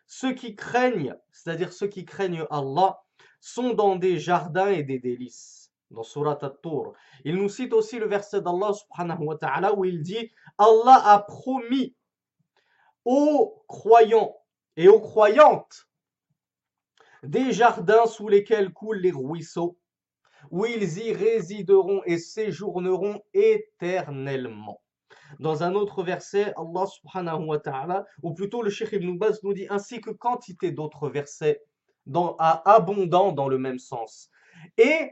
ceux 0.06 0.32
qui 0.34 0.54
craignent, 0.54 1.16
c'est-à-dire 1.32 1.72
ceux 1.72 1.88
qui 1.88 2.04
craignent 2.04 2.46
Allah, 2.50 3.00
sont 3.40 3.74
dans 3.74 3.96
des 3.96 4.18
jardins 4.18 4.68
et 4.68 4.82
des 4.82 4.98
délices. 4.98 5.72
Dans 5.90 6.02
Surat 6.02 6.38
At-Tur. 6.42 6.94
Il 7.24 7.36
nous 7.36 7.48
cite 7.48 7.72
aussi 7.72 7.98
le 7.98 8.08
verset 8.08 8.40
d'Allah 8.40 8.72
subhanahu 8.72 9.24
wa 9.24 9.36
ta'ala 9.36 9.72
où 9.74 9.84
il 9.84 10.02
dit 10.02 10.32
Allah 10.58 11.00
a 11.04 11.20
promis 11.20 11.94
aux 13.04 13.62
croyants 13.68 14.36
et 14.76 14.88
aux 14.88 15.00
croyantes 15.00 15.88
des 17.22 17.52
jardins 17.52 18.06
sous 18.06 18.28
lesquels 18.28 18.72
coulent 18.72 18.98
les 18.98 19.12
ruisseaux, 19.12 19.78
où 20.50 20.66
ils 20.66 20.98
y 20.98 21.12
résideront 21.12 22.02
et 22.04 22.18
séjourneront 22.18 23.20
éternellement. 23.34 24.80
Dans 25.40 25.62
un 25.62 25.74
autre 25.74 26.02
verset, 26.02 26.52
Allah 26.56 26.86
subhanahu 26.86 27.46
wa 27.46 27.58
ta'ala, 27.58 28.04
ou 28.22 28.32
plutôt 28.32 28.62
le 28.62 28.70
Cheikh 28.70 28.92
Ibn 28.92 29.18
Baz 29.18 29.42
nous 29.42 29.54
dit 29.54 29.66
ainsi 29.70 30.00
que 30.00 30.10
quantité 30.10 30.70
d'autres 30.70 31.08
versets 31.08 31.62
dans, 32.06 32.36
abondants 32.38 33.32
dans 33.32 33.48
le 33.48 33.58
même 33.58 33.78
sens. 33.78 34.30
Et 34.78 35.10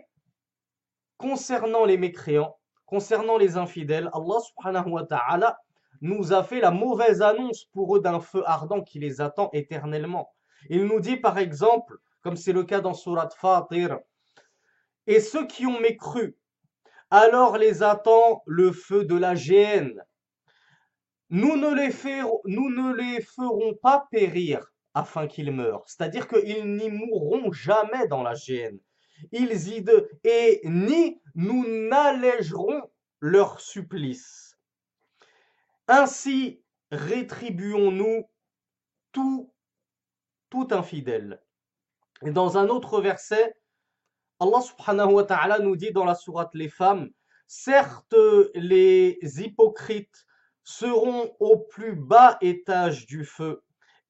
concernant 1.18 1.84
les 1.84 1.98
mécréants, 1.98 2.56
concernant 2.86 3.36
les 3.36 3.56
infidèles, 3.56 4.10
Allah 4.12 4.40
subhanahu 4.40 4.90
wa 4.90 5.04
ta'ala 5.04 5.58
nous 6.00 6.32
a 6.32 6.42
fait 6.42 6.60
la 6.60 6.70
mauvaise 6.70 7.22
annonce 7.22 7.64
pour 7.72 7.96
eux 7.96 8.00
d'un 8.00 8.20
feu 8.20 8.42
ardent 8.46 8.82
qui 8.82 8.98
les 8.98 9.20
attend 9.20 9.50
éternellement. 9.52 10.32
Il 10.68 10.84
nous 10.84 11.00
dit 11.00 11.16
par 11.16 11.38
exemple, 11.38 11.98
comme 12.22 12.36
c'est 12.36 12.52
le 12.52 12.64
cas 12.64 12.80
dans 12.80 12.94
Surat 12.94 13.30
Fatir, 13.30 13.98
et 15.06 15.20
ceux 15.20 15.46
qui 15.46 15.66
ont 15.66 15.80
mécru, 15.80 16.36
alors 17.10 17.58
les 17.58 17.82
attend 17.82 18.42
le 18.46 18.72
feu 18.72 19.04
de 19.04 19.16
la 19.16 19.34
géhenne. 19.34 20.02
Nous 21.30 21.56
ne 21.56 21.74
les, 21.74 23.20
ferons 23.20 23.74
pas 23.82 24.06
périr 24.10 24.72
afin 24.94 25.26
qu'ils 25.26 25.52
meurent. 25.52 25.84
C'est-à-dire 25.86 26.28
qu'ils 26.28 26.76
n'y 26.76 26.90
mourront 26.90 27.52
jamais 27.52 28.06
dans 28.08 28.22
la 28.22 28.34
géhenne. 28.34 28.78
Ils 29.32 29.68
y 29.68 29.82
de, 29.82 30.08
et 30.22 30.60
ni 30.64 31.20
nous 31.34 31.64
n'allégerons 31.88 32.82
leur 33.20 33.60
supplice. 33.60 34.58
Ainsi 35.88 36.62
rétribuons-nous 36.90 38.28
tout, 39.12 39.52
tout 40.50 40.68
infidèle. 40.70 41.40
Et 42.24 42.30
dans 42.30 42.58
un 42.58 42.68
autre 42.68 43.00
verset, 43.00 43.54
Allah 44.44 44.60
subhanahu 44.60 45.12
wa 45.12 45.24
ta'ala 45.24 45.58
nous 45.58 45.74
dit 45.74 45.90
dans 45.90 46.04
la 46.04 46.14
sourate 46.14 46.54
Les 46.54 46.68
femmes, 46.68 47.08
certes 47.46 48.14
les 48.54 49.18
hypocrites 49.40 50.26
seront 50.62 51.34
au 51.40 51.56
plus 51.56 51.96
bas 51.96 52.36
étage 52.42 53.06
du 53.06 53.24
feu 53.24 53.62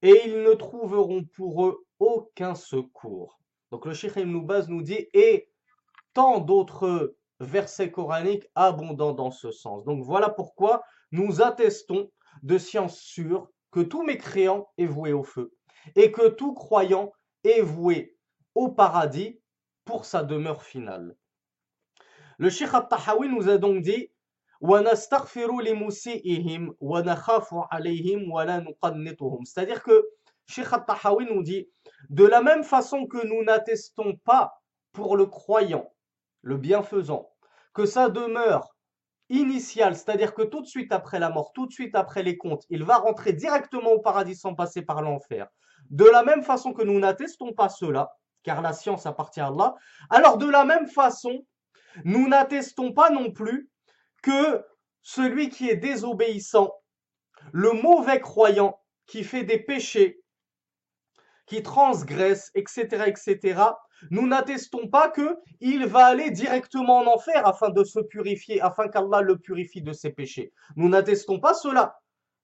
et 0.03 0.23
ils 0.27 0.43
ne 0.43 0.55
trouveront 0.55 1.23
pour 1.37 1.67
eux 1.67 1.87
aucun 2.01 2.57
secours. 2.57 3.39
Donc 3.71 3.87
le 3.87 3.95
Sheikh 3.95 4.17
Ibn 4.17 4.41
Baz 4.41 4.69
nous 4.69 4.83
dit 4.83 5.07
et 5.15 5.49
tant 6.15 6.41
d'autres 6.41 7.15
versets 7.39 7.93
coraniques 7.93 8.51
abondants 8.57 9.15
dans 9.15 9.31
ce 9.31 9.53
sens. 9.53 9.85
Donc 9.85 10.03
voilà 10.03 10.29
pourquoi 10.31 10.83
nous 11.13 11.43
attestons 11.43 12.11
de 12.43 12.59
science 12.59 12.99
sûre 12.99 13.49
que 13.71 13.81
tout 13.81 14.03
mécréant 14.03 14.67
est 14.79 14.87
voué 14.87 15.13
au 15.13 15.23
feu 15.23 15.55
et 15.95 16.11
que 16.11 16.27
tout 16.27 16.55
croyant 16.55 17.13
est 17.45 17.63
voué 17.63 18.17
au 18.57 18.69
paradis 18.69 19.39
pour 19.85 20.05
sa 20.05 20.23
demeure 20.23 20.63
finale. 20.63 21.17
Le 22.39 22.51
Sheikh 22.51 22.75
al-Tahawi 22.75 23.29
nous 23.29 23.49
a 23.49 23.59
donc 23.59 23.83
dit 23.83 24.11
c'est-à-dire 29.45 29.83
que 29.83 30.09
Sheikh 30.47 30.73
At-Tahawi 30.73 31.27
nous 31.27 31.43
dit 31.43 31.69
De 32.09 32.25
la 32.25 32.41
même 32.41 32.65
façon 32.65 33.07
que 33.07 33.27
nous 33.27 33.45
n'attestons 33.45 34.17
pas 34.25 34.63
pour 34.93 35.17
le 35.17 35.27
croyant, 35.27 35.93
le 36.43 36.57
bienfaisant, 36.57 37.31
que 37.73 37.85
ça 37.85 38.09
demeure 38.09 38.75
initial, 39.29 39.97
c'est-à-dire 39.97 40.35
que 40.35 40.43
tout 40.43 40.61
de 40.61 40.67
suite 40.67 40.93
après 40.93 41.19
la 41.19 41.31
mort, 41.31 41.53
tout 41.53 41.67
de 41.67 41.73
suite 41.73 41.95
après 41.95 42.23
les 42.23 42.37
comptes, 42.37 42.65
il 42.71 42.85
va 42.85 42.99
rentrer 42.99 43.33
directement 43.33 43.91
au 43.91 44.01
paradis 44.01 44.37
sans 44.37 44.55
passer 44.55 44.83
par 44.83 45.03
l'enfer. 45.03 45.49
De 45.91 46.05
la 46.05 46.23
même 46.23 46.43
façon 46.43 46.73
que 46.73 46.83
nous 46.83 46.99
n'attestons 46.99 47.53
pas 47.53 47.69
cela, 47.69 48.13
car 48.45 48.63
la 48.63 48.73
science 48.73 49.07
appartient 49.07 49.41
à 49.41 49.49
Allah, 49.49 49.75
alors 50.11 50.39
de 50.39 50.49
la 50.49 50.65
même 50.65 50.87
façon, 50.87 51.45
nous 52.05 52.29
n'attestons 52.29 52.93
pas 52.93 53.11
non 53.11 53.33
plus 53.33 53.69
que 54.23 54.65
celui 55.03 55.49
qui 55.49 55.69
est 55.69 55.77
désobéissant, 55.77 56.73
le 57.53 57.73
mauvais 57.73 58.21
croyant, 58.21 58.81
qui 59.07 59.25
fait 59.25 59.45
des 59.45 59.59
péchés, 59.59 60.21
qui 61.47 61.63
transgresse, 61.63 62.51
etc., 62.55 63.05
etc., 63.07 63.63
nous 64.11 64.27
n'attestons 64.27 64.89
pas 64.89 65.09
que 65.09 65.37
il 65.61 65.87
va 65.87 66.07
aller 66.07 66.31
directement 66.31 66.99
en 66.99 67.07
enfer 67.07 67.47
afin 67.47 67.71
de 67.71 67.85
se 67.85 68.01
purifier, 68.01 68.61
afin 68.61 68.89
qu'Allah 68.89 69.21
le 69.21 69.39
purifie 69.39 69.83
de 69.83 69.93
ses 69.93 70.11
péchés. 70.11 70.53
Nous 70.77 70.89
n'attestons 70.89 71.41
pas 71.41 71.55
cela. 71.55 71.97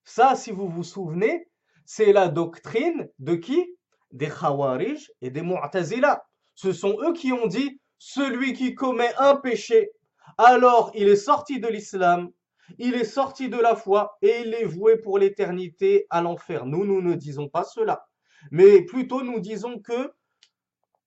Ça, 0.04 0.35
si 0.35 0.50
vous 0.52 0.69
vous 0.69 0.85
souvenez, 0.85 1.49
c'est 1.85 2.12
la 2.12 2.28
doctrine 2.28 3.09
de 3.19 3.35
qui? 3.35 3.76
Des 4.12 4.29
Khawarij 4.29 5.11
et 5.23 5.31
des 5.31 5.43
Mu'tazila. 5.43 6.25
Ce 6.55 6.73
sont 6.73 6.97
eux 7.00 7.12
qui 7.12 7.33
ont 7.33 7.47
dit 7.47 7.81
celui 7.99 8.55
qui 8.55 8.75
commet 8.75 9.12
un 9.19 9.37
péché, 9.37 9.90
alors 10.38 10.90
il 10.95 11.09
est 11.09 11.17
sorti 11.17 11.61
de 11.61 11.69
l'islam, 11.69 12.31
il 12.79 12.95
est 12.95 13.05
sorti 13.05 13.49
de 13.49 13.59
la 13.59 13.76
foi 13.76 14.17
et 14.23 14.43
il 14.45 14.55
est 14.55 14.64
voué 14.64 14.97
pour 14.97 15.19
l'éternité 15.19 16.07
à 16.11 16.23
l'enfer. 16.23 16.67
Nous, 16.67 16.85
nous 16.85 17.02
ne 17.02 17.14
disons 17.14 17.49
pas 17.49 17.64
cela. 17.64 18.07
Mais 18.50 18.83
plutôt, 18.83 19.23
nous 19.23 19.40
disons 19.40 19.79
que 19.81 20.12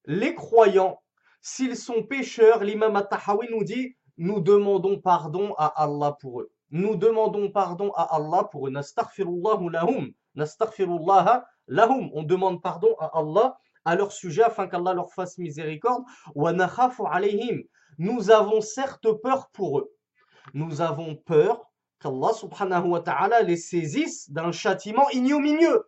les 0.06 0.34
croyants, 0.34 1.02
s'ils 1.40 1.76
sont 1.76 2.02
pécheurs, 2.02 2.62
l'imam 2.62 2.94
At-Tahawi 2.96 3.48
nous 3.50 3.64
dit, 3.64 3.96
nous 4.16 4.40
demandons 4.40 5.00
pardon 5.00 5.54
à 5.58 5.66
Allah 5.82 6.16
pour 6.20 6.42
eux. 6.42 6.52
Nous 6.70 6.96
demandons 6.96 7.50
pardon 7.50 7.92
à 7.92 8.14
Allah 8.14 8.44
pour 8.50 8.68
eux. 8.68 8.72
lahum. 9.70 10.12
Lahum. 11.68 12.10
On 12.14 12.22
demande 12.22 12.62
pardon 12.62 12.94
à 12.98 13.18
Allah 13.18 13.58
à 13.84 13.96
leur 13.96 14.12
sujet 14.12 14.42
afin 14.42 14.66
qu'Allah 14.66 14.94
leur 14.94 15.12
fasse 15.12 15.38
miséricorde. 15.38 16.04
Wa 16.34 16.52
alayhim. 17.10 17.62
Nous 17.98 18.30
avons 18.30 18.60
certes 18.60 19.12
peur 19.22 19.50
pour 19.52 19.78
eux. 19.78 19.94
Nous 20.52 20.80
avons 20.80 21.16
peur 21.16 21.70
qu'Allah 22.00 22.32
subhanahu 22.32 22.88
wa 22.88 23.00
ta'ala 23.00 23.42
les 23.42 23.56
saisisse 23.56 24.30
d'un 24.30 24.52
châtiment 24.52 25.08
ignominieux 25.10 25.84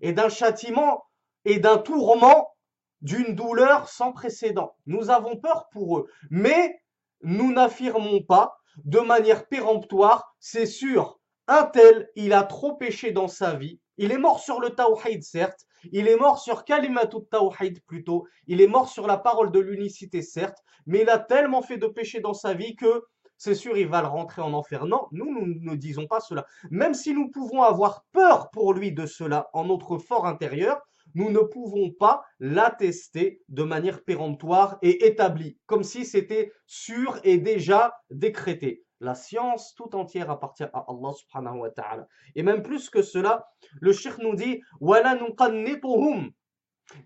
et 0.00 0.12
d'un 0.12 0.28
châtiment 0.28 1.04
et 1.44 1.58
d'un 1.58 1.78
tourment 1.78 2.54
d'une 3.02 3.34
douleur 3.34 3.88
sans 3.88 4.12
précédent. 4.12 4.76
Nous 4.86 5.10
avons 5.10 5.36
peur 5.36 5.68
pour 5.70 5.98
eux, 5.98 6.06
mais 6.30 6.80
nous 7.22 7.52
n'affirmons 7.52 8.22
pas 8.22 8.58
de 8.84 9.00
manière 9.00 9.46
péremptoire, 9.48 10.34
c'est 10.38 10.66
sûr, 10.66 11.18
un 11.48 11.64
tel, 11.64 12.08
il 12.14 12.32
a 12.32 12.44
trop 12.44 12.76
péché 12.76 13.10
dans 13.10 13.28
sa 13.28 13.54
vie, 13.54 13.80
il 14.00 14.12
est 14.12 14.18
mort 14.18 14.40
sur 14.40 14.60
le 14.60 14.70
tawhid 14.70 15.22
certes, 15.22 15.66
il 15.92 16.08
est 16.08 16.16
mort 16.16 16.38
sur 16.38 16.64
kalimatut 16.64 17.26
tawhid 17.30 17.82
plutôt, 17.84 18.26
il 18.46 18.62
est 18.62 18.66
mort 18.66 18.88
sur 18.88 19.06
la 19.06 19.18
parole 19.18 19.52
de 19.52 19.60
l'unicité 19.60 20.22
certes, 20.22 20.64
mais 20.86 21.02
il 21.02 21.10
a 21.10 21.18
tellement 21.18 21.60
fait 21.60 21.76
de 21.76 21.86
péché 21.86 22.20
dans 22.20 22.32
sa 22.32 22.54
vie 22.54 22.76
que 22.76 23.04
c'est 23.36 23.54
sûr, 23.54 23.76
il 23.76 23.88
va 23.88 24.00
le 24.00 24.08
rentrer 24.08 24.40
en 24.40 24.54
enfer. 24.54 24.86
Non, 24.86 25.06
nous, 25.12 25.30
nous 25.30 25.70
ne 25.70 25.74
disons 25.74 26.06
pas 26.06 26.20
cela. 26.20 26.46
Même 26.70 26.94
si 26.94 27.14
nous 27.14 27.30
pouvons 27.30 27.62
avoir 27.62 28.04
peur 28.12 28.50
pour 28.50 28.72
lui 28.72 28.92
de 28.92 29.04
cela 29.04 29.48
en 29.52 29.64
notre 29.66 29.98
fort 29.98 30.26
intérieur, 30.26 30.78
nous 31.14 31.30
ne 31.30 31.40
pouvons 31.40 31.90
pas 31.90 32.22
l'attester 32.38 33.42
de 33.48 33.62
manière 33.62 34.02
péremptoire 34.04 34.78
et 34.82 35.06
établie, 35.06 35.58
comme 35.66 35.84
si 35.84 36.06
c'était 36.06 36.52
sûr 36.66 37.18
et 37.24 37.38
déjà 37.38 37.94
décrété. 38.10 38.84
La 39.00 39.14
science 39.14 39.74
tout 39.74 39.96
entière 39.96 40.30
appartient 40.30 40.64
à 40.64 40.84
Allah 40.88 41.12
subhanahu 41.12 41.60
wa 41.60 41.70
ta'ala. 41.70 42.06
Et 42.34 42.42
même 42.42 42.62
plus 42.62 42.90
que 42.90 43.02
cela, 43.02 43.48
le 43.80 43.92
cheikh 43.92 44.18
nous 44.18 44.34
dit 44.34 44.60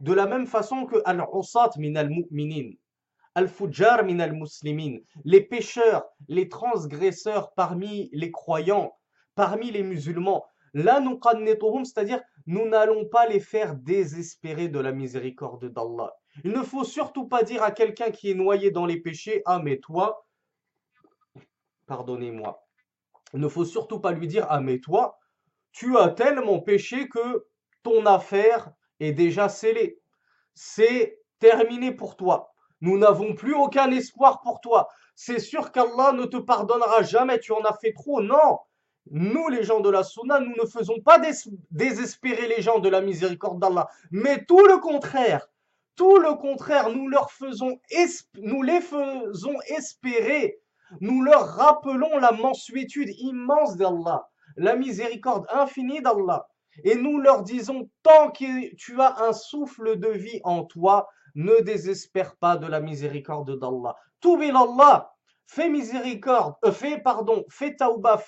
de 0.00 0.12
la 0.12 0.26
même 0.26 0.46
façon 0.46 0.87
que 0.87 0.96
al-usat 1.04 1.70
min 1.78 1.94
al-mu'minin 1.96 2.72
al-fujjar 3.35 4.04
min 4.04 4.20
al-muslimin 4.20 4.98
les 5.24 5.40
pécheurs, 5.40 6.04
les 6.28 6.48
transgresseurs 6.48 7.52
parmi 7.54 8.09
les 8.12 8.30
croyants, 8.30 8.96
parmi 9.35 9.70
les 9.70 9.83
musulmans, 9.83 10.44
la 10.72 11.00
c'est-à-dire 11.85 12.20
nous 12.46 12.68
n'allons 12.68 13.07
pas 13.07 13.26
les 13.26 13.40
faire 13.40 13.76
désespérer 13.76 14.68
de 14.68 14.80
la 14.80 14.92
miséricorde 14.92 15.72
d'Allah. 15.72 16.12
Il 16.42 16.50
ne 16.50 16.62
faut 16.62 16.85
surtout 16.85 17.28
pas 17.28 17.44
dire 17.44 17.62
à 17.62 17.70
quelqu'un 17.70 18.11
qui 18.11 18.30
est 18.30 18.35
noyé 18.35 18.72
dans 18.72 18.87
les 18.87 19.00
péchés, 19.00 19.42
ah 19.46 19.61
mais 19.62 19.78
toi, 19.78 20.23
pardonnez-moi. 21.87 22.66
Il 23.33 23.40
ne 23.40 23.49
faut 23.49 23.64
surtout 23.64 24.01
pas 24.01 24.12
lui 24.12 24.27
dire, 24.27 24.47
ah 24.49 24.61
mais 24.61 24.79
toi, 24.79 25.18
tu 25.73 25.99
as 25.99 26.09
tellement 26.09 26.61
péché 26.61 27.09
que 27.09 27.47
ton 27.83 28.07
affaire 28.07 28.73
est 29.01 29.12
déjà 29.12 29.49
scellée. 29.49 30.01
C'est 30.55 31.20
terminé 31.38 31.92
pour 31.92 32.16
toi. 32.16 32.53
Nous 32.81 32.99
n'avons 32.99 33.35
plus 33.35 33.55
aucun 33.55 33.90
espoir 33.90 34.40
pour 34.40 34.61
toi. 34.61 34.88
C'est 35.14 35.38
sûr 35.38 35.73
qu'Allah 35.73 36.12
ne 36.12 36.25
te 36.25 36.37
pardonnera 36.37 37.03
jamais, 37.03 37.40
tu 37.40 37.53
en 37.53 37.62
as 37.62 37.77
fait 37.81 37.92
trop. 37.92 38.20
Non, 38.20 38.59
nous, 39.11 39.49
les 39.49 39.64
gens 39.64 39.81
de 39.81 39.90
la 39.90 40.03
Sunna, 40.03 40.40
nous 40.40 40.55
ne 40.57 40.66
faisons 40.66 41.01
pas 41.01 41.20
désespérer 41.70 42.49
les 42.49 42.62
gens 42.62 42.79
de 42.79 42.88
la 42.88 43.01
miséricorde 43.01 43.61
d'Allah, 43.61 43.88
mais 44.11 44.44
tout 44.44 44.64
le 44.66 44.79
contraire. 44.79 45.49
Tout 45.97 46.18
le 46.18 46.35
contraire, 46.35 46.90
nous 46.90 47.09
leur 47.09 47.31
nous 48.42 48.62
les 48.62 48.81
faisons 48.81 49.57
espérer. 49.68 50.59
Nous 51.01 51.23
leur 51.23 51.47
rappelons 51.47 52.18
la 52.18 52.33
mensuétude 52.33 53.11
immense 53.18 53.77
d'Allah, 53.77 54.29
la 54.57 54.77
miséricorde 54.77 55.47
infinie 55.51 56.03
d'Allah. 56.03 56.47
Et 56.83 56.97
nous 56.97 57.18
leur 57.18 57.42
disons, 57.42 57.88
tant 58.03 58.31
que 58.31 58.75
tu 58.77 59.01
as 59.01 59.23
un 59.23 59.33
souffle 59.33 59.99
de 59.99 60.09
vie 60.09 60.40
en 60.44 60.64
toi, 60.64 61.09
ne 61.35 61.61
désespère 61.62 62.37
pas 62.37 62.57
de 62.57 62.66
la 62.66 62.81
miséricorde 62.81 63.59
d'Allah. 63.59 63.94
Tout 64.20 64.40
Allah, 64.40 65.12
fais 65.47 65.68
miséricorde, 65.68 66.55
euh, 66.64 66.73
fais 66.73 66.99
pardon, 66.99 67.44
fais 67.49 67.77
tauba, 67.77 68.23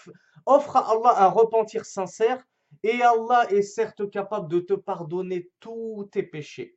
offre 0.44 0.76
à 0.76 0.90
Allah 0.90 1.24
un 1.24 1.28
repentir 1.28 1.84
sincère 1.84 2.42
et 2.82 3.02
Allah 3.02 3.46
est 3.50 3.62
certes 3.62 4.10
capable 4.10 4.48
de 4.48 4.60
te 4.60 4.74
pardonner 4.74 5.50
tous 5.60 6.08
tes 6.12 6.22
péchés. 6.22 6.76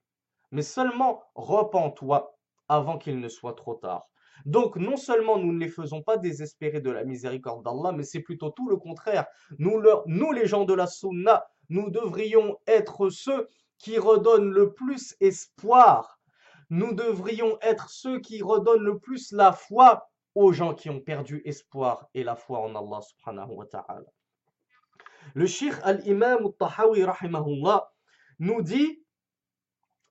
Mais 0.51 0.61
seulement 0.61 1.23
repens-toi 1.35 2.35
avant 2.67 2.97
qu'il 2.97 3.19
ne 3.19 3.27
soit 3.27 3.53
trop 3.55 3.75
tard. 3.75 4.09
Donc 4.45 4.77
non 4.77 4.97
seulement 4.97 5.37
nous 5.37 5.53
ne 5.53 5.59
les 5.59 5.69
faisons 5.69 6.01
pas 6.01 6.17
désespérer 6.17 6.81
de 6.81 6.91
la 6.91 7.03
miséricorde 7.03 7.63
d'Allah, 7.63 7.91
mais 7.91 8.03
c'est 8.03 8.21
plutôt 8.21 8.49
tout 8.49 8.69
le 8.69 8.77
contraire. 8.77 9.25
Nous, 9.57 9.81
les 10.31 10.47
gens 10.47 10.65
de 10.65 10.73
la 10.73 10.87
sunna, 10.87 11.45
nous 11.69 11.89
devrions 11.89 12.57
être 12.67 13.09
ceux 13.09 13.49
qui 13.77 13.97
redonnent 13.97 14.51
le 14.51 14.73
plus 14.73 15.15
espoir. 15.19 16.19
Nous 16.69 16.93
devrions 16.93 17.57
être 17.61 17.89
ceux 17.89 18.19
qui 18.19 18.41
redonnent 18.41 18.83
le 18.83 18.99
plus 18.99 19.31
la 19.31 19.51
foi 19.51 20.09
aux 20.35 20.51
gens 20.51 20.73
qui 20.73 20.89
ont 20.89 21.01
perdu 21.01 21.41
espoir 21.45 22.07
et 22.13 22.23
la 22.23 22.35
foi 22.35 22.59
en 22.59 22.75
Allah 22.75 23.01
subhanahu 23.01 23.51
wa 23.51 23.65
ta'ala. 23.65 24.05
Le 25.33 25.45
Sheikh 25.45 25.73
al-Imam 25.83 26.45
al-Tahawi 26.45 27.03
rahimahullah 27.03 27.91
nous 28.39 28.61
dit 28.61 29.03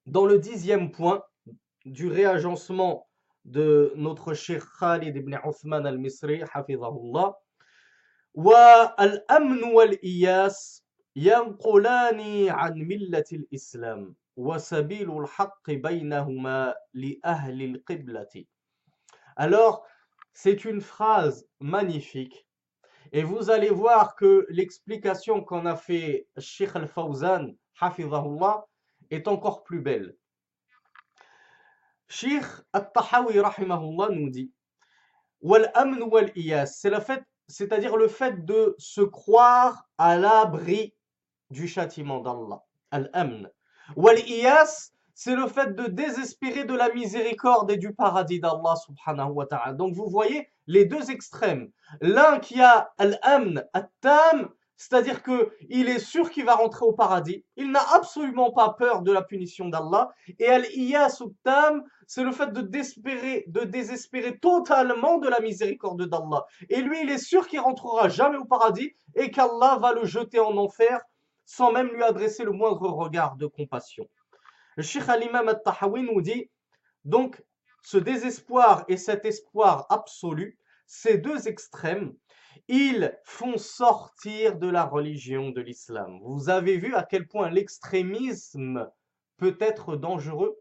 dans 0.07 0.27
le 0.27 0.39
dixième 0.39 0.91
point 0.91 1.23
du 1.85 2.09
réagencement 2.09 3.08
de 3.48 3.94
notre 3.96 4.34
Sheikh 4.34 4.64
Khalid 4.80 5.16
ibn 5.16 5.38
Uthman 5.46 5.86
al-Misri 5.86 6.44
hafizahullah 6.54 7.34
والأمن 8.36 9.64
والإياس 9.64 10.84
ينقلان 11.16 12.50
عن 12.50 12.74
ملة 12.74 13.24
الإسلام 13.34 14.16
وسبيل 14.36 15.18
الحق 15.18 15.72
بينهما 15.72 16.76
لأهل 16.94 17.62
القبلة 17.62 18.46
Alors, 19.36 19.86
c'est 20.34 20.66
une 20.66 20.82
phrase 20.82 21.48
magnifique. 21.60 22.48
Et 23.12 23.24
vous 23.24 23.50
allez 23.50 23.70
voir 23.70 24.16
que 24.16 24.46
l'explication 24.50 25.44
qu'on 25.44 25.66
a 25.66 25.76
fait 25.76 26.28
Sheikh 26.38 26.76
al-Fawzan, 26.76 27.56
hafizahullah, 27.80 28.66
est 29.10 29.28
encore 29.28 29.64
plus 29.64 29.82
belle. 29.82 30.16
Sheikh 32.09 32.45
al-Tahawi, 32.73 33.41
rahimahullah, 33.41 34.09
nous 34.11 34.31
dit 34.31 34.51
c'est-à-dire 37.49 37.97
le 37.97 38.09
fait 38.09 38.45
de 38.45 38.75
se 38.79 39.01
croire 39.01 39.89
à 39.97 40.17
l'abri 40.19 40.95
du 41.51 41.69
châtiment 41.69 42.21
d'Allah. 42.21 42.63
Al-amn. 42.91 43.51
Wal-iyas, 43.97 44.91
c'est 45.15 45.35
le 45.35 45.47
fait 45.49 45.75
de 45.75 45.87
désespérer 45.87 46.65
de 46.65 46.75
la 46.75 46.93
miséricorde 46.93 47.71
et 47.71 47.77
du 47.77 47.95
paradis 47.95 48.41
d'Allah 48.41 48.75
subhanahu 48.77 49.31
wa 49.31 49.47
ta'ala. 49.47 49.75
Donc 49.75 49.95
vous 49.95 50.09
voyez 50.09 50.49
les 50.67 50.85
deux 50.85 51.11
extrêmes. 51.11 51.71
L'un 52.01 52.39
qui 52.39 52.61
a 52.61 52.93
al-amn, 52.99 53.65
at-tam, 53.73 54.51
c'est-à-dire 54.79 55.23
que 55.25 55.53
il 55.69 55.89
est 55.89 55.99
sûr 55.99 56.31
qu'il 56.31 56.45
va 56.45 56.55
rentrer 56.55 56.87
au 56.87 56.93
paradis, 56.93 57.45
il 57.57 57.73
n'a 57.73 57.83
absolument 57.93 58.53
pas 58.53 58.71
peur 58.71 59.03
de 59.03 59.13
la 59.13 59.23
punition 59.23 59.69
d'Allah, 59.69 60.09
et 60.39 60.47
al-iyas 60.47 61.21
tam, 61.43 61.83
c'est 62.07 62.23
le 62.23 62.31
fait 62.31 62.53
de 62.53 62.63
désespérer, 62.63 63.45
de 63.49 63.65
désespérer 63.65 64.39
totalement 64.39 65.19
de 65.19 65.29
la 65.29 65.41
miséricorde 65.41 66.09
d'Allah. 66.09 66.47
Et 66.71 66.81
lui, 66.81 67.03
il 67.03 67.11
est 67.11 67.19
sûr 67.19 67.49
qu'il 67.49 67.59
rentrera 67.59 68.09
jamais 68.09 68.39
au 68.39 68.45
paradis 68.45 68.95
et 69.17 69.33
qu'Allah 69.33 69.79
va 69.81 69.93
le 69.93 70.05
jeter 70.05 70.39
en 70.39 70.57
enfer 70.57 71.03
sans 71.45 71.73
même 71.73 71.89
lui 71.89 72.05
adresser 72.05 72.45
le 72.45 72.53
moindre 72.53 72.89
regard 72.89 73.35
de 73.37 73.47
compassion. 73.47 74.09
Le 74.77 74.85
Sheikh 74.85 75.09
al-Imam 75.09 75.49
al-Tahawi 75.49 76.03
nous 76.03 76.23
dit, 76.23 76.51
donc, 77.05 77.43
ce 77.83 77.99
désespoir 77.99 78.85
et 78.87 78.97
cet 78.97 79.25
espoir 79.25 79.87
absolu, 79.91 80.57
ces 80.87 81.19
deux 81.19 81.49
extrêmes, 81.49 82.15
ils 82.69 83.19
font 83.25 83.57
sortir 83.57 84.59
de 84.59 84.69
la 84.69 84.85
religion 84.85 85.51
de 85.51 85.61
l'islam. 85.61 86.21
Vous 86.23 86.51
avez 86.51 86.77
vu 86.77 86.95
à 86.95 87.03
quel 87.03 87.27
point 87.27 87.51
l'extrémisme 87.51 88.91
peut 89.39 89.57
être 89.59 89.97
dangereux? 89.97 90.59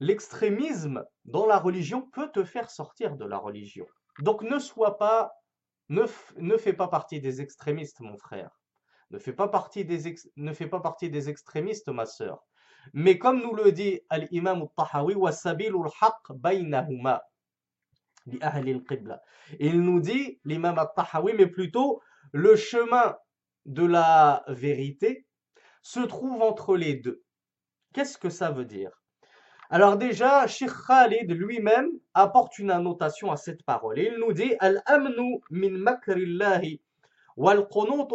L'extrémisme 0.00 1.04
dans 1.24 1.46
la 1.46 1.58
religion 1.58 2.02
peut 2.02 2.30
te 2.32 2.42
faire 2.42 2.70
sortir 2.70 3.16
de 3.16 3.24
la 3.24 3.38
religion. 3.38 3.86
Donc 4.18 4.42
ne 4.42 4.58
sois 4.58 4.98
pas, 4.98 5.32
ne, 5.88 6.04
ne 6.38 6.56
fais 6.56 6.72
pas 6.72 6.88
partie 6.88 7.20
des 7.20 7.40
extrémistes, 7.40 8.00
mon 8.00 8.18
frère. 8.18 8.60
Ne 9.10 9.18
fais 9.18 9.32
pas 9.32 9.46
partie 9.46 9.84
des, 9.84 10.14
ne 10.36 10.52
fais 10.52 10.66
pas 10.66 10.80
partie 10.80 11.10
des 11.10 11.28
extrémistes, 11.28 11.88
ma 11.88 12.06
sœur. 12.06 12.44
Mais 12.92 13.18
comme 13.18 13.40
nous 13.40 13.54
le 13.54 13.70
dit 13.70 14.00
l'imam 14.32 14.62
al-Tahawi, 14.62 15.14
haq 16.00 16.32
baynahuma. 16.32 17.22
Il 19.59 19.81
nous 19.81 19.99
dit, 19.99 20.39
l'imam 20.43 20.77
al-Tahawi, 20.77 21.33
mais 21.33 21.47
plutôt 21.47 22.01
le 22.33 22.55
chemin 22.55 23.15
de 23.65 23.85
la 23.85 24.43
vérité 24.47 25.25
se 25.81 26.01
trouve 26.01 26.41
entre 26.41 26.75
les 26.75 26.95
deux. 26.95 27.23
Qu'est-ce 27.93 28.17
que 28.17 28.29
ça 28.29 28.51
veut 28.51 28.65
dire 28.65 28.91
Alors 29.69 29.97
déjà, 29.97 30.45
Sheikh 30.47 30.71
Khalid 30.87 31.31
lui-même 31.31 31.89
apporte 32.13 32.59
une 32.59 32.71
annotation 32.71 33.31
à 33.31 33.37
cette 33.37 33.63
parole. 33.63 33.99
Il 33.99 34.17
nous 34.19 34.33
dit 34.33 34.55
Al-amnu 34.59 35.39
min 35.49 35.77
makrillahi 35.77 36.81
wal 37.37 37.67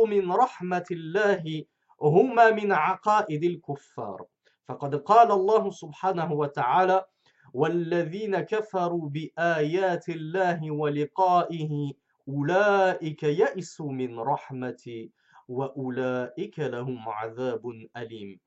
min 0.09 0.35
rahmatillahi 0.35 1.69
huma 2.01 2.53
min 2.53 2.71
aqaidil 2.71 3.61
kuffar. 3.61 4.27
فقد 4.69 4.95
قال 4.95 5.31
الله 5.33 5.71
سبحانه 5.71 6.33
وتعالى 6.33 7.05
والذين 7.54 8.40
كفروا 8.40 9.10
بآيات 9.10 10.10
الله 10.10 10.72
ولقائه 10.72 11.92
أولئك 12.30 13.24
يئسوا 13.24 13.92
من 13.92 14.20
رحمتي 14.20 15.12
وأولئك 15.48 16.60
لهم 16.60 17.10
عذاب 17.10 17.72
أليم. 17.98 18.40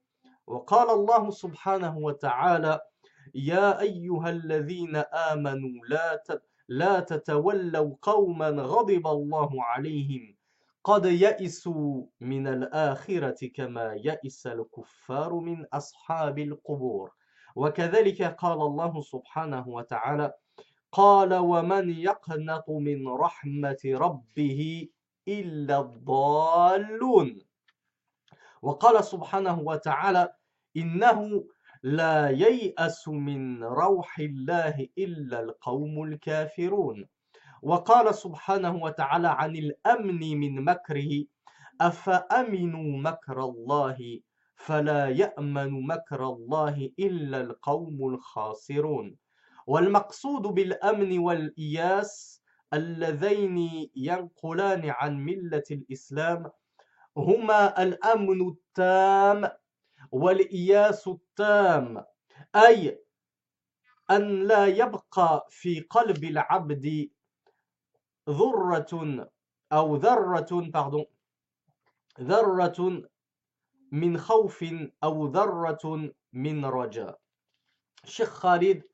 وقال 0.47 0.91
الله 0.91 1.31
سبحانه 1.31 1.99
وتعالى 1.99 2.81
يا 3.35 3.81
أيها 3.81 4.31
الذين 4.31 4.97
آمنوا 4.97 5.87
لا 5.89 6.23
لا 6.69 7.01
تتولوا 7.01 7.97
قوما 8.03 8.49
غضب 8.51 9.07
الله 9.07 9.65
عليهم 9.65 10.37
قد 10.85 11.05
يئسوا 11.05 12.05
من 12.21 12.47
الآخرة 12.47 13.47
كما 13.55 13.95
يئس 13.95 14.47
الكفار 14.47 15.35
من 15.35 15.67
أصحاب 15.73 16.39
القبور 16.39 17.11
وكذلك 17.57 18.23
قال 18.23 18.61
الله 18.63 19.01
سبحانه 19.01 19.69
وتعالى 19.69 20.33
قال 20.93 21.35
ومن 21.35 21.91
يقنط 21.91 22.71
من 22.71 23.09
رحمة 23.09 23.79
ربه 23.87 24.89
إلا 25.29 25.81
الضالون 25.81 27.39
وقال 28.63 29.05
سبحانه 29.05 29.59
وتعالى 29.61 30.33
إنه 30.77 31.45
لا 31.83 32.31
ييأس 32.31 33.09
من 33.09 33.65
روح 33.65 34.19
الله 34.19 34.89
إلا 34.99 35.41
القوم 35.41 36.03
الكافرون 36.03 37.07
وقال 37.63 38.15
سبحانه 38.15 38.77
وتعالى 38.77 39.29
عن 39.29 39.57
الأمن 39.57 40.21
من 40.41 40.65
مكره 40.65 41.25
أفأمنوا 41.81 42.99
مكر 42.99 43.45
الله 43.45 44.21
فلا 44.61 45.09
يأمن 45.09 45.87
مكر 45.87 46.27
الله 46.29 46.90
إلا 46.99 47.40
القوم 47.40 48.14
الخاسرون. 48.14 49.16
والمقصود 49.66 50.42
بالأمن 50.42 51.18
والإياس 51.18 52.42
اللذين 52.73 53.59
ينقلان 53.96 54.90
عن 54.90 55.25
ملة 55.25 55.62
الإسلام 55.70 56.51
هما 57.16 57.83
الأمن 57.83 58.49
التام 58.49 59.51
والإياس 60.12 61.09
التام 61.09 62.05
أي 62.57 62.99
أن 64.11 64.46
لا 64.46 64.66
يبقى 64.66 65.46
في 65.51 65.81
قلب 65.81 66.25
العبد 66.25 67.09
ذرة 68.31 68.92
أو 69.73 69.96
ذرة 69.96 70.70
pardon 70.75 71.05
ذرة 72.20 73.10
min 73.90 74.16
khawfin 74.18 74.90
aw 75.00 75.29
dharratun 75.29 76.11
min 76.33 76.64
raja. 76.64 77.18
Sheikh 78.05 78.31
Khalid, 78.40 78.85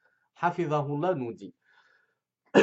hafizahullah, 0.41 1.15
nous 1.15 1.33
dit. 1.33 1.55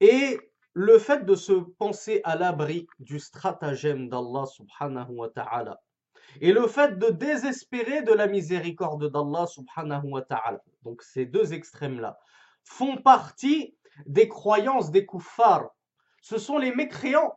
Et 0.00 0.38
le 0.74 0.98
fait 0.98 1.24
de 1.24 1.34
se 1.34 1.52
penser 1.52 2.20
à 2.24 2.36
l'abri 2.36 2.86
du 3.00 3.18
stratagème 3.18 4.08
d'Allah 4.08 4.46
subhanahu 4.46 5.10
wa 5.10 5.28
ta'ala 5.28 5.80
et 6.40 6.52
le 6.52 6.66
fait 6.66 6.98
de 6.98 7.08
désespérer 7.10 8.02
de 8.02 8.12
la 8.12 8.26
miséricorde 8.26 9.10
d'Allah 9.10 9.46
subhanahu 9.46 10.10
wa 10.12 10.22
ta'ala, 10.22 10.62
donc 10.82 11.02
ces 11.02 11.26
deux 11.26 11.52
extrêmes-là, 11.52 12.18
font 12.62 12.96
partie 12.98 13.76
des 14.06 14.28
croyances 14.28 14.90
des 14.90 15.06
kuffars. 15.06 15.70
Ce 16.22 16.38
sont 16.38 16.58
les 16.58 16.74
mécréants 16.74 17.34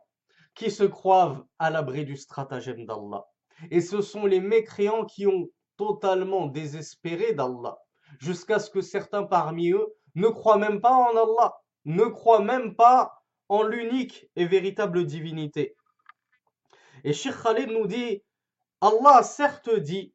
qui 0.54 0.70
se 0.70 0.84
croient 0.84 1.46
à 1.58 1.70
l'abri 1.70 2.04
du 2.04 2.16
stratagème 2.16 2.84
d'Allah. 2.84 3.24
Et 3.70 3.80
ce 3.80 4.02
sont 4.02 4.26
les 4.26 4.40
mécréants 4.40 5.04
qui 5.04 5.26
ont 5.26 5.48
totalement 5.76 6.46
désespéré 6.46 7.32
d'Allah, 7.32 7.78
jusqu'à 8.18 8.58
ce 8.58 8.70
que 8.70 8.80
certains 8.80 9.24
parmi 9.24 9.70
eux 9.70 9.86
ne 10.14 10.28
croient 10.28 10.58
même 10.58 10.80
pas 10.80 10.92
en 10.92 11.10
Allah, 11.10 11.54
ne 11.84 12.04
croient 12.04 12.42
même 12.42 12.74
pas 12.74 13.22
en 13.48 13.62
l'unique 13.62 14.28
et 14.36 14.44
véritable 14.44 15.04
divinité. 15.06 15.76
Et 17.04 17.12
Sheikh 17.12 17.42
Khalid 17.42 17.70
nous 17.70 17.86
dit, 17.86 18.22
Allah 18.80 19.22
certes 19.22 19.74
dit, 19.74 20.14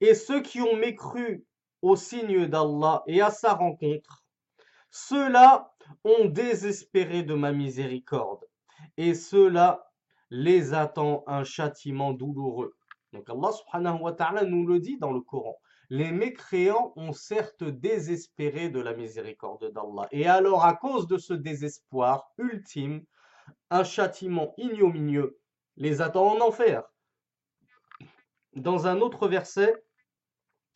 et 0.00 0.14
ceux 0.14 0.40
qui 0.40 0.60
ont 0.60 0.76
mécru 0.76 1.44
au 1.82 1.96
signe 1.96 2.46
d'Allah 2.46 3.02
et 3.06 3.20
à 3.20 3.30
sa 3.30 3.52
rencontre, 3.52 4.24
ceux-là 4.90 5.74
ont 6.04 6.24
désespéré 6.26 7.22
de 7.22 7.34
ma 7.34 7.52
miséricorde 7.52 8.44
et 8.96 9.14
cela 9.14 9.90
les 10.30 10.74
attend 10.74 11.24
un 11.26 11.44
châtiment 11.44 12.12
douloureux. 12.12 12.74
Donc 13.12 13.28
Allah 13.30 13.52
subhanahu 13.52 14.00
wa 14.00 14.12
ta'ala 14.12 14.44
nous 14.44 14.66
le 14.66 14.80
dit 14.80 14.98
dans 14.98 15.12
le 15.12 15.20
Coran. 15.20 15.56
Les 15.90 16.10
mécréants 16.10 16.92
ont 16.96 17.12
certes 17.12 17.62
désespéré 17.62 18.70
de 18.70 18.80
la 18.80 18.94
miséricorde 18.94 19.70
d'Allah. 19.72 20.08
Et 20.10 20.26
alors, 20.26 20.64
à 20.64 20.74
cause 20.74 21.06
de 21.06 21.18
ce 21.18 21.34
désespoir 21.34 22.32
ultime, 22.38 23.04
un 23.70 23.84
châtiment 23.84 24.54
ignominieux 24.56 25.38
les 25.76 26.00
attend 26.00 26.32
en 26.32 26.40
enfer. 26.40 26.82
Dans 28.54 28.86
un 28.86 29.00
autre 29.00 29.28
verset, 29.28 29.84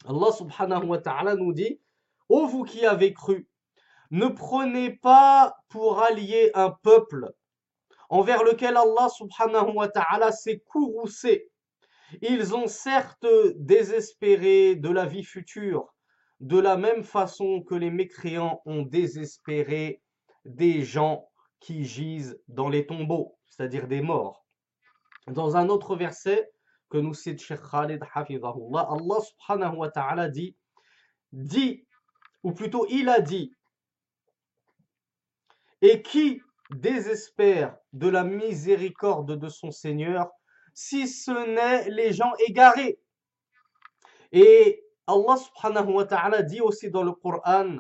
Allah 0.07 0.33
subhanahu 0.33 0.87
wa 0.87 0.98
ta'ala 0.98 1.35
nous 1.35 1.52
dit 1.52 1.81
Ô 2.28 2.46
vous 2.46 2.64
qui 2.64 2.85
avez 2.85 3.14
cru, 3.14 3.48
ne 4.11 4.28
prenez 4.28 4.90
pas 4.90 5.57
pour 5.68 6.02
allié 6.02 6.50
un 6.54 6.70
peuple 6.70 7.33
envers 8.09 8.42
lequel 8.42 8.77
Allah 8.77 9.09
subhanahu 9.09 9.75
wa 9.75 9.88
ta'ala 9.88 10.33
s'est 10.33 10.61
courroucé. 10.66 11.51
Ils 12.23 12.55
ont 12.55 12.66
certes 12.66 13.27
désespéré 13.57 14.77
de 14.77 14.90
la 14.90 15.05
vie 15.05 15.25
future, 15.25 15.94
de 16.40 16.59
la 16.59 16.77
même 16.77 17.05
façon 17.05 17.62
que 17.62 17.75
les 17.75 17.90
mécréants 17.90 18.62
ont 18.64 18.83
désespéré 18.83 20.03
des 20.44 20.83
gens 20.83 21.29
qui 21.61 21.85
gisent 21.85 22.40
dans 22.49 22.68
les 22.68 22.87
tombeaux, 22.87 23.37
c'est-à-dire 23.47 23.88
des 23.88 24.01
morts. 24.01 24.47
Dans 25.27 25.57
un 25.57 25.68
autre 25.68 25.97
verset 25.97 26.51
que 26.88 26.97
nous 26.97 27.12
cite 27.12 27.42
Sheikh 27.42 27.61
Khalid 27.71 28.03
Hafizahullah, 28.14 28.88
Allah 28.90 29.21
subhanahu 29.21 29.77
wa 29.77 29.90
ta'ala 29.90 30.29
dit, 30.29 30.57
dit, 31.33 31.87
ou 32.42 32.53
plutôt 32.53 32.87
il 32.88 33.11
a 33.11 33.21
dit, 33.21 33.53
et 35.83 36.03
qui 36.03 36.40
désespère 36.70 37.76
de 37.92 38.09
la 38.09 38.24
miséricorde 38.24 39.38
de 39.38 39.48
son 39.48 39.70
Seigneur, 39.70 40.31
si 40.74 41.09
ce 41.09 41.31
n'est 41.31 41.90
les 41.90 42.12
gens 42.12 42.33
égarés. 42.46 43.00
Et 44.33 44.85
Allah 45.07 45.37
subhanahu 45.37 46.44
dit 46.44 46.61
aussi 46.61 46.90
dans 46.90 47.02
le 47.02 47.12
Coran, 47.12 47.78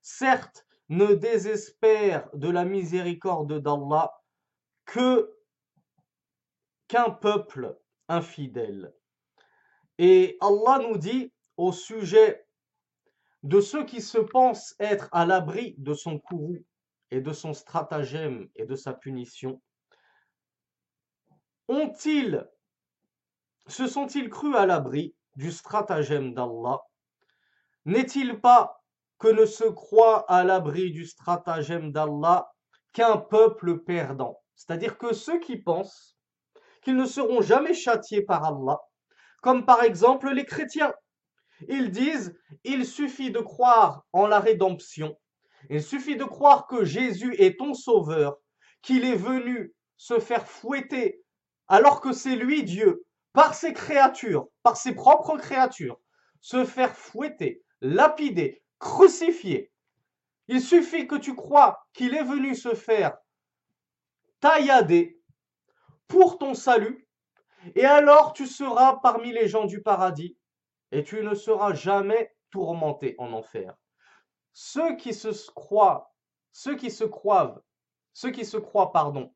certes, 0.00 0.66
ne 0.88 1.14
désespère 1.14 2.28
de 2.34 2.50
la 2.50 2.64
miséricorde 2.64 3.60
d'Allah 3.60 4.10
que 4.84 5.32
qu'un 6.88 7.10
peuple 7.10 7.78
infidèle. 8.08 8.92
Et 9.98 10.36
Allah 10.40 10.80
nous 10.88 10.98
dit 10.98 11.32
au 11.56 11.70
sujet 11.70 12.44
de 13.44 13.60
ceux 13.60 13.84
qui 13.84 14.00
se 14.00 14.18
pensent 14.18 14.74
être 14.80 15.08
à 15.12 15.24
l'abri 15.24 15.76
de 15.78 15.94
son 15.94 16.18
courroux 16.18 16.64
et 17.10 17.20
de 17.20 17.32
son 17.32 17.54
stratagème 17.54 18.48
et 18.56 18.64
de 18.64 18.76
sa 18.76 18.92
punition, 18.92 19.60
ont-ils, 21.68 22.48
se 23.66 23.86
sont-ils 23.86 24.28
crus 24.28 24.56
à 24.56 24.66
l'abri 24.66 25.14
du 25.36 25.52
stratagème 25.52 26.34
d'Allah? 26.34 26.80
N'est-il 27.84 28.40
pas 28.40 28.82
que 29.18 29.28
ne 29.28 29.46
se 29.46 29.64
croit 29.64 30.24
à 30.30 30.44
l'abri 30.44 30.90
du 30.90 31.06
stratagème 31.06 31.92
d'Allah 31.92 32.50
qu'un 32.92 33.16
peuple 33.16 33.80
perdant? 33.80 34.42
C'est-à-dire 34.54 34.98
que 34.98 35.14
ceux 35.14 35.38
qui 35.40 35.56
pensent 35.56 36.18
qu'ils 36.82 36.96
ne 36.96 37.06
seront 37.06 37.40
jamais 37.40 37.74
châtiés 37.74 38.22
par 38.22 38.44
Allah, 38.44 38.78
comme 39.42 39.64
par 39.64 39.82
exemple 39.82 40.30
les 40.30 40.44
chrétiens, 40.44 40.92
ils 41.68 41.90
disent, 41.90 42.38
il 42.64 42.86
suffit 42.86 43.30
de 43.30 43.40
croire 43.40 44.04
en 44.12 44.26
la 44.26 44.40
rédemption, 44.40 45.18
il 45.68 45.82
suffit 45.82 46.16
de 46.16 46.24
croire 46.24 46.66
que 46.66 46.84
Jésus 46.84 47.34
est 47.38 47.58
ton 47.58 47.74
sauveur, 47.74 48.38
qu'il 48.82 49.04
est 49.04 49.16
venu 49.16 49.74
se 49.96 50.18
faire 50.18 50.46
fouetter 50.46 51.22
alors 51.70 52.00
que 52.00 52.12
c'est 52.12 52.34
lui 52.34 52.64
Dieu, 52.64 53.06
par 53.32 53.54
ses 53.54 53.72
créatures, 53.72 54.48
par 54.64 54.76
ses 54.76 54.92
propres 54.92 55.36
créatures, 55.36 56.00
se 56.40 56.64
faire 56.64 56.96
fouetter, 56.96 57.62
lapider, 57.80 58.60
crucifier. 58.80 59.70
Il 60.48 60.60
suffit 60.60 61.06
que 61.06 61.14
tu 61.14 61.36
crois 61.36 61.86
qu'il 61.92 62.16
est 62.16 62.24
venu 62.24 62.56
se 62.56 62.74
faire 62.74 63.16
taillader 64.40 65.20
pour 66.08 66.38
ton 66.38 66.54
salut, 66.54 67.06
et 67.76 67.84
alors 67.84 68.32
tu 68.32 68.48
seras 68.48 68.96
parmi 68.96 69.32
les 69.32 69.46
gens 69.46 69.66
du 69.66 69.80
paradis, 69.80 70.36
et 70.90 71.04
tu 71.04 71.22
ne 71.22 71.36
seras 71.36 71.72
jamais 71.72 72.34
tourmenté 72.50 73.14
en 73.18 73.32
enfer. 73.32 73.76
Ceux 74.62 74.94
qui 74.96 75.14
se 75.14 75.50
croient, 75.52 76.12
ceux 76.52 76.76
qui 76.76 76.90
se 76.90 77.04
ceux 78.12 78.30
qui 78.30 78.44
se 78.44 78.58
croient, 78.58 78.92
pardon, 78.92 79.34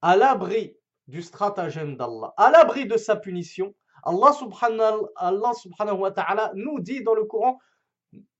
à 0.00 0.16
l'abri 0.16 0.76
du 1.08 1.22
stratagème 1.22 1.96
d'Allah, 1.96 2.32
à 2.36 2.52
l'abri 2.52 2.86
de 2.86 2.96
sa 2.96 3.16
punition, 3.16 3.74
Allah 4.04 4.32
subhanahu, 4.32 5.98
wa 5.98 6.12
ta'ala 6.12 6.52
nous 6.54 6.78
dit 6.78 7.02
dans 7.02 7.14
le 7.14 7.24
Coran, 7.24 7.58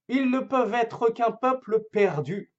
ils 0.07 0.31
ne 0.31 0.39
peuvent 0.39 0.73
être 0.73 1.09
qu'un 1.09 1.31
peuple 1.31 1.83
perdu. 1.91 2.53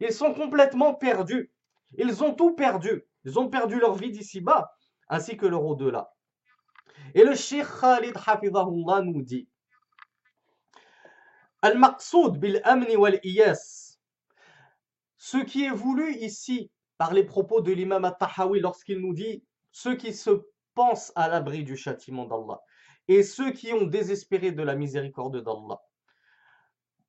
Ils 0.00 0.12
sont 0.12 0.34
complètement 0.34 0.92
perdus. 0.92 1.50
Ils 1.96 2.22
ont 2.22 2.34
tout 2.34 2.54
perdu. 2.54 3.06
Ils 3.24 3.38
ont 3.38 3.48
perdu 3.48 3.80
leur 3.80 3.94
vie 3.94 4.10
d'ici-bas, 4.10 4.70
ainsi 5.08 5.38
que 5.38 5.46
leur 5.46 5.64
au-delà. 5.64 6.12
Et 7.14 7.24
le 7.24 7.34
Cheikh 7.34 7.68
Khalid 7.80 8.16
nous 9.02 9.22
dit 9.22 9.48
Al-Maqsoud 11.62 12.38
bil-Amni 12.38 12.96
wal-Iyas. 12.96 13.98
Ce 15.16 15.38
qui 15.38 15.64
est 15.64 15.70
voulu 15.70 16.14
ici 16.16 16.70
par 16.96 17.12
les 17.12 17.24
propos 17.24 17.60
de 17.60 17.72
l'imam 17.72 18.04
At-Tahawi 18.04 18.60
lorsqu'il 18.60 18.98
nous 18.98 19.14
dit 19.14 19.44
ceux 19.72 19.96
qui 19.96 20.14
se 20.14 20.30
pensent 20.74 21.12
à 21.16 21.28
l'abri 21.28 21.64
du 21.64 21.76
châtiment 21.76 22.24
d'Allah 22.24 22.60
et 23.08 23.22
ceux 23.22 23.50
qui 23.50 23.72
ont 23.72 23.86
désespéré 23.86 24.52
de 24.52 24.62
la 24.62 24.76
miséricorde 24.76 25.42
d'Allah. 25.42 25.80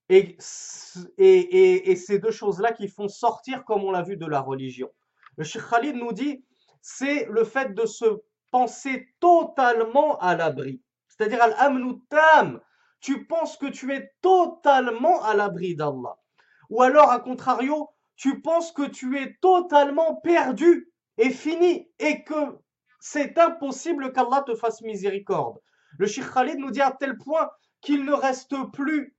Et, 0.07 0.37
et, 1.17 1.91
et, 1.91 1.95
ces 1.95 2.17
deux 2.17 2.31
choses-là 2.31 2.71
qui 2.71 2.87
font 2.87 3.07
sortir, 3.07 3.63
comme 3.63 3.83
on 3.83 3.91
l'a 3.91 4.01
vu, 4.01 4.17
de 4.17 4.25
la 4.25 4.41
religion. 4.41 4.89
Le 5.37 5.43
Cheikh 5.43 5.61
Khalid 5.69 5.95
nous 5.95 6.13
dit, 6.13 6.43
c'est 6.81 7.25
le 7.29 7.43
fait 7.43 7.75
de 7.75 7.85
se 7.85 8.05
penser 8.49 9.13
totalement 9.19 10.17
à 10.17 10.35
l'abri. 10.35 10.81
C'est-à-dire 11.07 11.43
al-amnutam. 11.43 12.59
Tu 12.99 13.25
penses 13.25 13.57
que 13.57 13.67
tu 13.67 13.93
es 13.93 14.11
totalement 14.21 15.23
à 15.23 15.33
l'abri 15.33 15.75
d'Allah. 15.75 16.17
Ou 16.69 16.81
alors, 16.81 17.11
à 17.11 17.19
contrario, 17.19 17.89
tu 18.15 18.41
penses 18.41 18.71
que 18.71 18.87
tu 18.87 19.17
es 19.17 19.37
totalement 19.41 20.15
perdu 20.15 20.91
et 21.17 21.29
fini 21.29 21.89
et 21.99 22.23
que 22.23 22.59
c'est 22.99 23.37
impossible 23.37 24.11
qu'Allah 24.11 24.43
te 24.45 24.55
fasse 24.55 24.81
miséricorde. 24.81 25.59
Le 25.97 26.05
Sheikh 26.05 26.31
Khalid 26.31 26.59
nous 26.59 26.71
dit 26.71 26.81
à 26.81 26.91
tel 26.91 27.17
point 27.17 27.49
qu'il 27.81 28.05
ne 28.05 28.13
reste 28.13 28.55
plus 28.73 29.15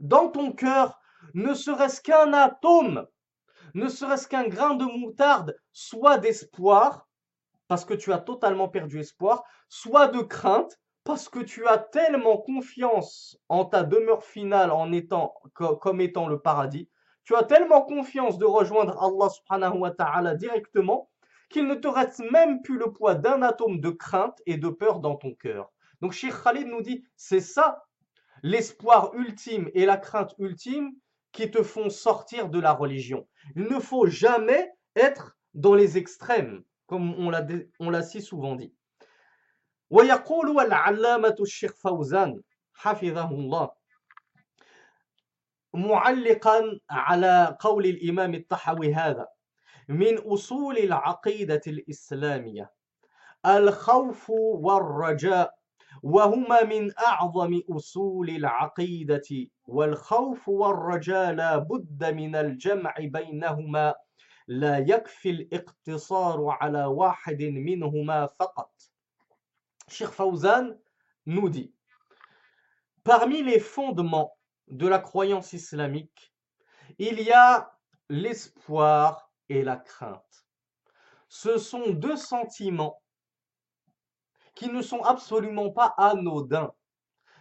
dans 0.00 0.28
ton 0.28 0.52
cœur 0.52 1.00
ne 1.34 1.54
serait-ce 1.54 2.00
qu'un 2.00 2.32
atome, 2.32 3.06
ne 3.74 3.88
serait-ce 3.88 4.26
qu'un 4.26 4.48
grain 4.48 4.74
de 4.74 4.84
moutarde, 4.84 5.56
soit 5.72 6.18
d'espoir, 6.18 7.08
parce 7.68 7.84
que 7.84 7.94
tu 7.94 8.12
as 8.12 8.18
totalement 8.18 8.68
perdu 8.68 8.98
espoir, 8.98 9.44
soit 9.68 10.08
de 10.08 10.20
crainte, 10.22 10.79
parce 11.04 11.28
que 11.28 11.40
tu 11.40 11.66
as 11.66 11.78
tellement 11.78 12.38
confiance 12.38 13.38
en 13.48 13.64
ta 13.64 13.82
demeure 13.82 14.24
finale 14.24 14.70
en 14.70 14.92
étant 14.92 15.34
comme 15.54 16.00
étant 16.00 16.28
le 16.28 16.40
paradis, 16.40 16.88
tu 17.24 17.34
as 17.34 17.42
tellement 17.44 17.82
confiance 17.82 18.38
de 18.38 18.44
rejoindre 18.44 19.02
Allah 19.02 19.28
subhanahu 19.28 19.78
wa 19.78 19.90
ta'ala 19.90 20.34
directement 20.34 21.10
qu'il 21.48 21.66
ne 21.66 21.74
te 21.74 21.88
reste 21.88 22.22
même 22.30 22.62
plus 22.62 22.78
le 22.78 22.92
poids 22.92 23.14
d'un 23.14 23.42
atome 23.42 23.80
de 23.80 23.90
crainte 23.90 24.40
et 24.46 24.56
de 24.56 24.68
peur 24.68 25.00
dans 25.00 25.16
ton 25.16 25.34
cœur. 25.34 25.70
Donc 26.00 26.12
Sheikh 26.12 26.34
Khalid 26.42 26.66
nous 26.66 26.82
dit, 26.82 27.04
c'est 27.16 27.40
ça 27.40 27.84
l'espoir 28.42 29.12
ultime 29.14 29.70
et 29.74 29.84
la 29.84 29.96
crainte 29.96 30.34
ultime 30.38 30.92
qui 31.32 31.50
te 31.50 31.62
font 31.62 31.90
sortir 31.90 32.48
de 32.48 32.58
la 32.58 32.72
religion. 32.72 33.28
Il 33.54 33.64
ne 33.64 33.78
faut 33.78 34.06
jamais 34.06 34.70
être 34.96 35.36
dans 35.54 35.74
les 35.74 35.98
extrêmes 35.98 36.62
comme 36.86 37.14
on 37.14 37.90
l'a 37.90 38.02
si 38.02 38.20
souvent 38.20 38.56
dit. 38.56 38.74
ويقول 39.90 40.60
العلامة 40.60 41.36
الشيخ 41.40 41.72
فوزان 41.74 42.40
حفظه 42.74 43.30
الله 43.30 43.70
معلقا 45.74 46.80
على 46.90 47.56
قول 47.60 47.86
الإمام 47.86 48.34
الطحوي 48.34 48.94
هذا 48.94 49.28
من 49.88 50.18
أصول 50.18 50.78
العقيدة 50.78 51.60
الإسلامية 51.66 52.72
الخوف 53.46 54.30
والرجاء 54.30 55.54
وهما 56.02 56.64
من 56.64 56.98
أعظم 56.98 57.60
أصول 57.70 58.30
العقيدة 58.30 59.48
والخوف 59.66 60.48
والرجاء 60.48 61.32
لا 61.32 61.58
بد 61.58 62.04
من 62.04 62.36
الجمع 62.36 62.94
بينهما 62.98 63.94
لا 64.48 64.78
يكفي 64.78 65.30
الاقتصار 65.30 66.46
على 66.48 66.84
واحد 66.84 67.42
منهما 67.42 68.26
فقط. 68.26 68.89
Sheikh 69.90 70.08
Fawzan 70.08 70.76
nous 71.26 71.48
dit 71.48 71.74
Parmi 73.02 73.42
les 73.42 73.58
fondements 73.60 74.36
de 74.68 74.86
la 74.86 74.98
croyance 74.98 75.52
islamique, 75.52 76.32
il 76.98 77.20
y 77.20 77.32
a 77.32 77.72
l'espoir 78.08 79.32
et 79.48 79.62
la 79.62 79.76
crainte. 79.76 80.46
Ce 81.28 81.58
sont 81.58 81.90
deux 81.90 82.16
sentiments 82.16 83.02
qui 84.54 84.68
ne 84.68 84.82
sont 84.82 85.02
absolument 85.02 85.70
pas 85.70 85.94
anodins. 85.96 86.72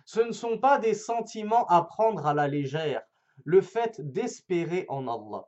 Ce 0.06 0.22
ne 0.22 0.32
sont 0.32 0.58
pas 0.58 0.80
des 0.80 0.94
sentiments 0.94 1.66
à 1.68 1.84
prendre 1.84 2.26
à 2.26 2.34
la 2.34 2.48
légère. 2.48 3.04
Le 3.46 3.62
fait 3.62 4.02
d'espérer 4.02 4.86
en 4.90 5.08
Allah 5.08 5.46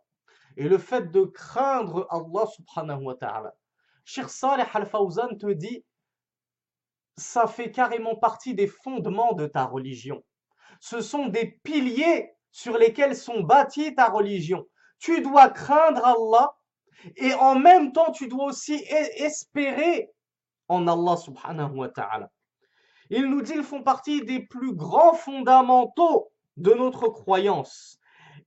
et 0.58 0.68
le 0.68 0.78
fait 0.78 1.12
de 1.12 1.24
craindre 1.24 2.08
Allah 2.10 2.46
subhanahu 2.48 3.04
wa 3.04 3.16
ta'ala. 3.16 3.56
Cheikh 4.06 4.30
Saleh 4.30 4.66
Al-Fawzan 4.74 5.38
te 5.38 5.52
dit, 5.52 5.84
ça 7.18 7.48
fait 7.48 7.72
carrément 7.72 8.16
partie 8.16 8.54
des 8.54 8.68
fondements 8.68 9.34
de 9.34 9.48
ta 9.48 9.66
religion. 9.66 10.24
Ce 10.80 11.02
sont 11.02 11.28
des 11.28 11.60
piliers 11.64 12.32
sur 12.52 12.78
lesquels 12.78 13.16
sont 13.16 13.42
bâtis 13.42 13.96
ta 13.96 14.10
religion. 14.10 14.66
Tu 15.00 15.22
dois 15.22 15.50
craindre 15.50 16.06
Allah 16.06 16.56
et 17.16 17.34
en 17.34 17.56
même 17.56 17.92
temps 17.92 18.12
tu 18.12 18.28
dois 18.28 18.46
aussi 18.46 18.76
espérer 19.18 20.10
en 20.68 20.88
Allah 20.88 21.18
subhanahu 21.18 21.76
wa 21.76 21.90
ta'ala. 21.90 22.30
Il 23.10 23.26
nous 23.26 23.42
dit, 23.42 23.54
ils 23.56 23.64
font 23.64 23.84
partie 23.84 24.24
des 24.24 24.40
plus 24.40 24.74
grands 24.74 25.14
fondamentaux 25.14 26.32
de 26.56 26.74
notre 26.74 27.10
croyance. 27.10 28.00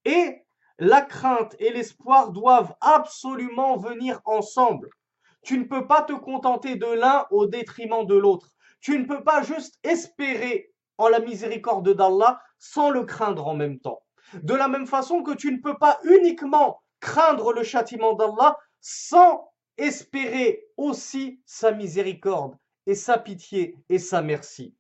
Et 0.07 0.43
la 0.79 1.03
crainte 1.03 1.55
et 1.59 1.71
l'espoir 1.71 2.33
doivent 2.33 2.75
absolument 2.81 3.77
venir 3.77 4.21
ensemble. 4.25 4.89
Tu 5.45 5.59
ne 5.59 5.65
peux 5.65 5.87
pas 5.87 6.03
te 6.03 6.13
contenter 6.13 6.77
de 6.77 6.87
l'un 6.87 7.27
au 7.31 7.47
détriment 7.47 8.07
de 8.07 8.15
l'autre. 8.15 8.51
Tu 8.81 8.99
ne 8.99 9.05
peux 9.05 9.23
pas 9.23 9.43
juste 9.43 9.79
espérer 9.83 10.73
en 10.99 11.09
la 11.09 11.21
miséricorde 11.21 11.95
d'Allah 11.95 12.41
sans 12.59 12.91
le 12.91 13.05
craindre 13.05 13.47
en 13.47 13.55
même 13.55 13.79
temps. 13.79 14.03
De 14.43 14.55
la 14.55 14.69
même 14.69 14.87
façon 14.87 15.23
que 15.23 15.33
tu 15.33 15.53
ne 15.53 15.61
peux 15.61 15.79
pas 15.79 16.01
uniquement 16.05 16.83
craindre 17.01 17.53
le 17.53 17.63
châtiment 17.63 18.15
d'Allah 18.15 18.57
sans 18.81 19.53
espérer 19.77 20.67
aussi 20.77 21.41
sa 21.45 21.73
miséricorde 21.73 22.57
et 22.87 22.95
sa 22.95 23.19
pitié 23.19 23.77
et 23.89 23.99
sa 23.99 24.23
merci. 24.23 24.75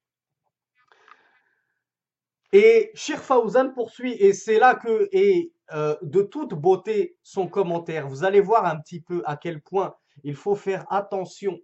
Et 2.52 2.92
Shir 2.94 3.20
Fawzan 3.20 3.72
poursuit, 3.74 4.12
et 4.12 4.32
c'est 4.32 4.58
là 4.58 4.76
que 4.76 5.08
est 5.10 5.50
euh, 5.72 5.96
de 6.02 6.22
toute 6.22 6.54
beauté 6.54 7.16
son 7.22 7.48
commentaire. 7.48 8.06
Vous 8.06 8.22
allez 8.22 8.40
voir 8.40 8.64
un 8.66 8.76
petit 8.76 9.00
peu 9.00 9.22
à 9.26 9.36
quel 9.36 9.60
point 9.60 9.96
il 10.23 10.35
faut 10.35 10.55
faire 10.55 10.85
attention 10.91 11.59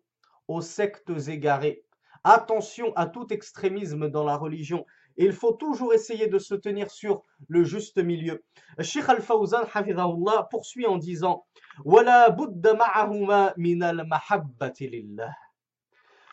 aux 0.47 0.61
sectes 0.61 1.11
égarées. 1.27 1.83
Attention 2.23 2.93
à 2.95 3.05
tout 3.05 3.31
extrémisme 3.31 4.09
dans 4.09 4.23
la 4.23 4.37
religion. 4.37 4.85
Il 5.17 5.31
faut 5.31 5.53
toujours 5.53 5.93
essayer 5.93 6.27
de 6.27 6.39
se 6.39 6.55
tenir 6.55 6.89
sur 6.89 7.23
le 7.47 7.63
juste 7.63 7.97
milieu. 7.97 8.43
Sheikh 8.79 9.07
Al-Fawzan, 9.07 9.65
poursuit 10.49 10.87
en 10.87 10.97
disant 10.97 11.45
ولا 11.85 12.29
بد 12.29 12.67
معهما 12.67 13.53
من 13.57 13.83
المحبة 13.83 14.73
لله 14.81 15.37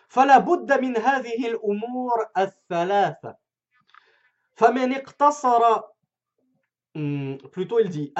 فلا 0.08 0.38
بد 0.38 0.80
من 0.80 0.96
هذه 0.96 1.48
الأمور 1.48 2.26
الثلاثة 2.38 3.36
فمن 4.54 4.92
اقتصر 4.92 5.80
plutôt 7.51 7.79
il 7.79 7.89
dit 7.89 8.13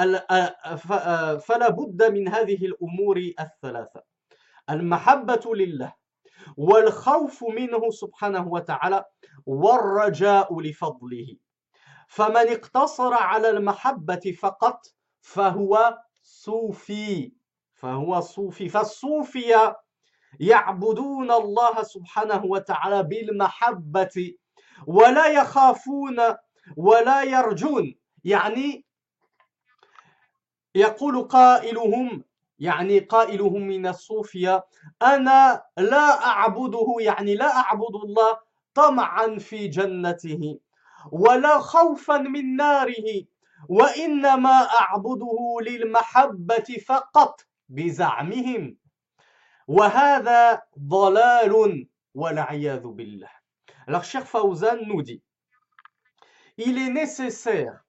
فلا 1.40 1.68
بد 1.70 2.02
من 2.12 2.28
هذه 2.28 2.66
الأمور 2.66 3.16
الثلاثة. 3.40 4.02
المحبة 4.70 5.54
لله 5.54 5.94
والخوف 6.56 7.44
منه 7.44 7.90
سبحانه 7.90 8.48
وتعالى 8.48 9.04
والرجاء 9.46 10.60
لفضله. 10.60 11.36
فمن 12.08 12.48
اقتصر 12.48 13.14
على 13.14 13.50
المحبة 13.50 14.36
فقط 14.40 14.86
فهو 15.20 15.98
صوفي. 16.22 17.32
فهو 17.74 18.20
صوفي. 18.20 18.68
فالصوفية 18.68 19.76
يعبدون 20.40 21.30
الله 21.30 21.82
سبحانه 21.82 22.44
وتعالى 22.44 23.02
بالمحبة 23.02 24.34
ولا 24.86 25.26
يخافون 25.26 26.16
ولا 26.76 27.22
يرجون. 27.22 27.94
يعني 28.28 28.84
يقول 30.74 31.22
قائلهم 31.22 32.24
يعني 32.58 32.98
قائلهم 32.98 33.62
من 33.62 33.86
الصوفية 33.86 34.66
أنا 35.02 35.62
لا 35.78 36.26
أعبده 36.26 36.96
يعني 37.00 37.34
لا 37.34 37.56
أعبد 37.56 37.94
الله 38.04 38.38
طمعا 38.74 39.38
في 39.38 39.68
جنته 39.68 40.60
ولا 41.12 41.58
خوفا 41.58 42.18
من 42.18 42.56
ناره 42.56 43.24
وإنما 43.68 44.68
أعبده 44.80 45.38
للمحبة 45.62 46.68
فقط 46.86 47.40
بزعمهم. 47.68 48.76
وهذا 49.68 50.62
ضلال 50.78 51.86
والعياذ 52.14 52.86
بالله. 52.86 53.30
Alors, 53.86 54.04
cher 54.04 54.26
Fawzan 54.26 54.78
nous 54.86 55.02
dit, 55.02 55.22
il 56.58 56.76
est 56.78 56.90
nécessaire, 56.90 57.84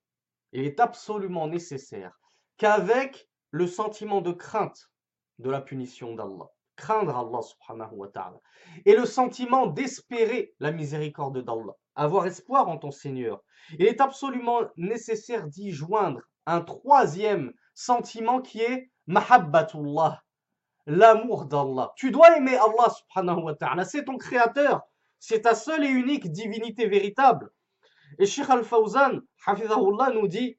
il 0.51 0.65
est 0.65 0.79
absolument 0.79 1.47
nécessaire 1.47 2.19
qu'avec 2.57 3.29
le 3.51 3.67
sentiment 3.67 4.21
de 4.21 4.31
crainte 4.31 4.91
de 5.39 5.49
la 5.49 5.61
punition 5.61 6.13
d'Allah, 6.15 6.49
craindre 6.75 7.15
Allah 7.15 7.41
subhanahu 7.41 7.93
wa 7.93 8.07
ta'ala, 8.07 8.39
et 8.85 8.95
le 8.95 9.05
sentiment 9.05 9.67
d'espérer 9.67 10.53
la 10.59 10.71
miséricorde 10.71 11.43
d'Allah, 11.43 11.73
avoir 11.95 12.25
espoir 12.27 12.67
en 12.67 12.77
ton 12.77 12.91
Seigneur, 12.91 13.43
il 13.77 13.85
est 13.85 14.01
absolument 14.01 14.61
nécessaire 14.77 15.47
d'y 15.47 15.71
joindre 15.71 16.21
un 16.45 16.61
troisième 16.61 17.53
sentiment 17.73 18.41
qui 18.41 18.61
est 18.61 18.91
mahabbatullah, 19.07 20.23
l'amour 20.85 21.45
d'Allah. 21.45 21.93
Tu 21.95 22.11
dois 22.11 22.37
aimer 22.37 22.55
Allah 22.55 22.89
subhanahu 22.89 23.43
wa 23.43 23.55
ta'ala, 23.55 23.85
c'est 23.85 24.05
ton 24.05 24.17
créateur, 24.17 24.81
c'est 25.19 25.41
ta 25.41 25.55
seule 25.55 25.83
et 25.83 25.89
unique 25.89 26.31
divinité 26.31 26.87
véritable. 26.87 27.51
Et 28.19 28.25
Sheikh 28.25 28.49
Al-Fawzan, 28.49 29.21
nous 30.13 30.27
dit 30.27 30.57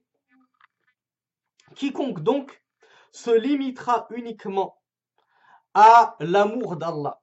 Quiconque 1.77 2.21
donc 2.23 2.65
se 3.13 3.31
limitera 3.31 4.07
uniquement 4.11 4.81
à 5.75 6.17
l'amour 6.21 6.77
d'Allah 6.77 7.21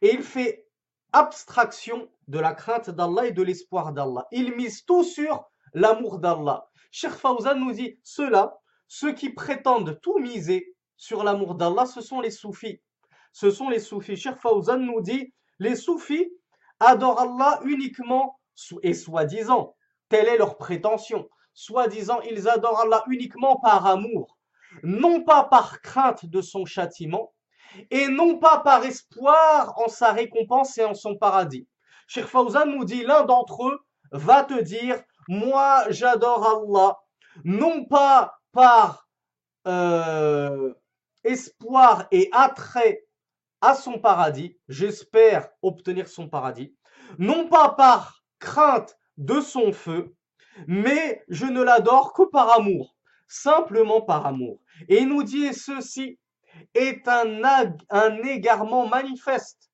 et 0.00 0.12
il 0.12 0.22
fait 0.22 0.66
abstraction 1.12 2.10
de 2.26 2.40
la 2.40 2.54
crainte 2.54 2.90
d'Allah 2.90 3.26
et 3.26 3.32
de 3.32 3.42
l'espoir 3.42 3.92
d'Allah. 3.92 4.26
Il 4.32 4.54
mise 4.56 4.84
tout 4.84 5.04
sur 5.04 5.44
l'amour 5.74 6.18
d'Allah. 6.18 6.66
Sheikh 6.90 7.12
Fawzan 7.12 7.54
nous 7.54 7.72
dit 7.72 7.98
cela, 8.02 8.58
ceux 8.88 9.12
qui 9.12 9.30
prétendent 9.30 10.00
tout 10.02 10.18
miser 10.18 10.74
sur 10.96 11.22
l'amour 11.22 11.54
d'Allah, 11.54 11.86
ce 11.86 12.00
sont 12.00 12.20
les 12.20 12.30
soufis. 12.30 12.80
Ce 13.32 13.50
sont 13.50 13.68
les 13.68 13.78
soufis. 13.78 14.16
Sheikh 14.16 14.38
Fawzan 14.38 14.78
nous 14.78 15.00
dit 15.00 15.32
les 15.58 15.76
soufis 15.76 16.32
adorent 16.80 17.20
Allah 17.20 17.60
uniquement 17.64 18.40
et 18.82 18.94
soi-disant, 18.94 19.74
telle 20.08 20.28
est 20.28 20.36
leur 20.36 20.56
prétention, 20.56 21.28
soi-disant, 21.54 22.20
ils 22.22 22.48
adorent 22.48 22.80
Allah 22.80 23.04
uniquement 23.08 23.56
par 23.56 23.86
amour, 23.86 24.38
non 24.82 25.22
pas 25.22 25.44
par 25.44 25.80
crainte 25.80 26.26
de 26.26 26.40
son 26.40 26.64
châtiment, 26.64 27.34
et 27.90 28.08
non 28.08 28.38
pas 28.38 28.58
par 28.58 28.84
espoir 28.84 29.78
en 29.78 29.88
sa 29.88 30.12
récompense 30.12 30.76
et 30.78 30.84
en 30.84 30.94
son 30.94 31.16
paradis. 31.16 31.66
Cheikh 32.06 32.26
Fawzan 32.26 32.66
nous 32.66 32.84
dit, 32.84 33.02
l'un 33.04 33.24
d'entre 33.24 33.68
eux 33.68 33.80
va 34.10 34.44
te 34.44 34.60
dire, 34.60 35.02
moi 35.28 35.84
j'adore 35.88 36.46
Allah, 36.46 36.98
non 37.44 37.84
pas 37.84 38.38
par 38.52 39.08
euh, 39.66 40.74
espoir 41.24 42.06
et 42.10 42.28
attrait 42.32 43.06
à 43.60 43.74
son 43.74 43.98
paradis, 43.98 44.58
j'espère 44.68 45.48
obtenir 45.62 46.08
son 46.08 46.28
paradis, 46.28 46.74
non 47.18 47.48
pas 47.48 47.70
par 47.70 48.21
crainte 48.42 48.98
de 49.16 49.40
son 49.40 49.72
feu, 49.72 50.14
mais 50.66 51.24
je 51.28 51.46
ne 51.46 51.62
l'adore 51.62 52.12
que 52.12 52.24
par 52.24 52.52
amour, 52.52 52.96
simplement 53.28 54.02
par 54.02 54.26
amour. 54.26 54.58
Et 54.88 54.98
il 54.98 55.08
nous 55.08 55.22
dit 55.22 55.54
ceci 55.54 56.18
est 56.74 57.06
un, 57.08 57.42
un 57.88 58.22
égarement 58.24 58.86
manifeste. 58.86 59.70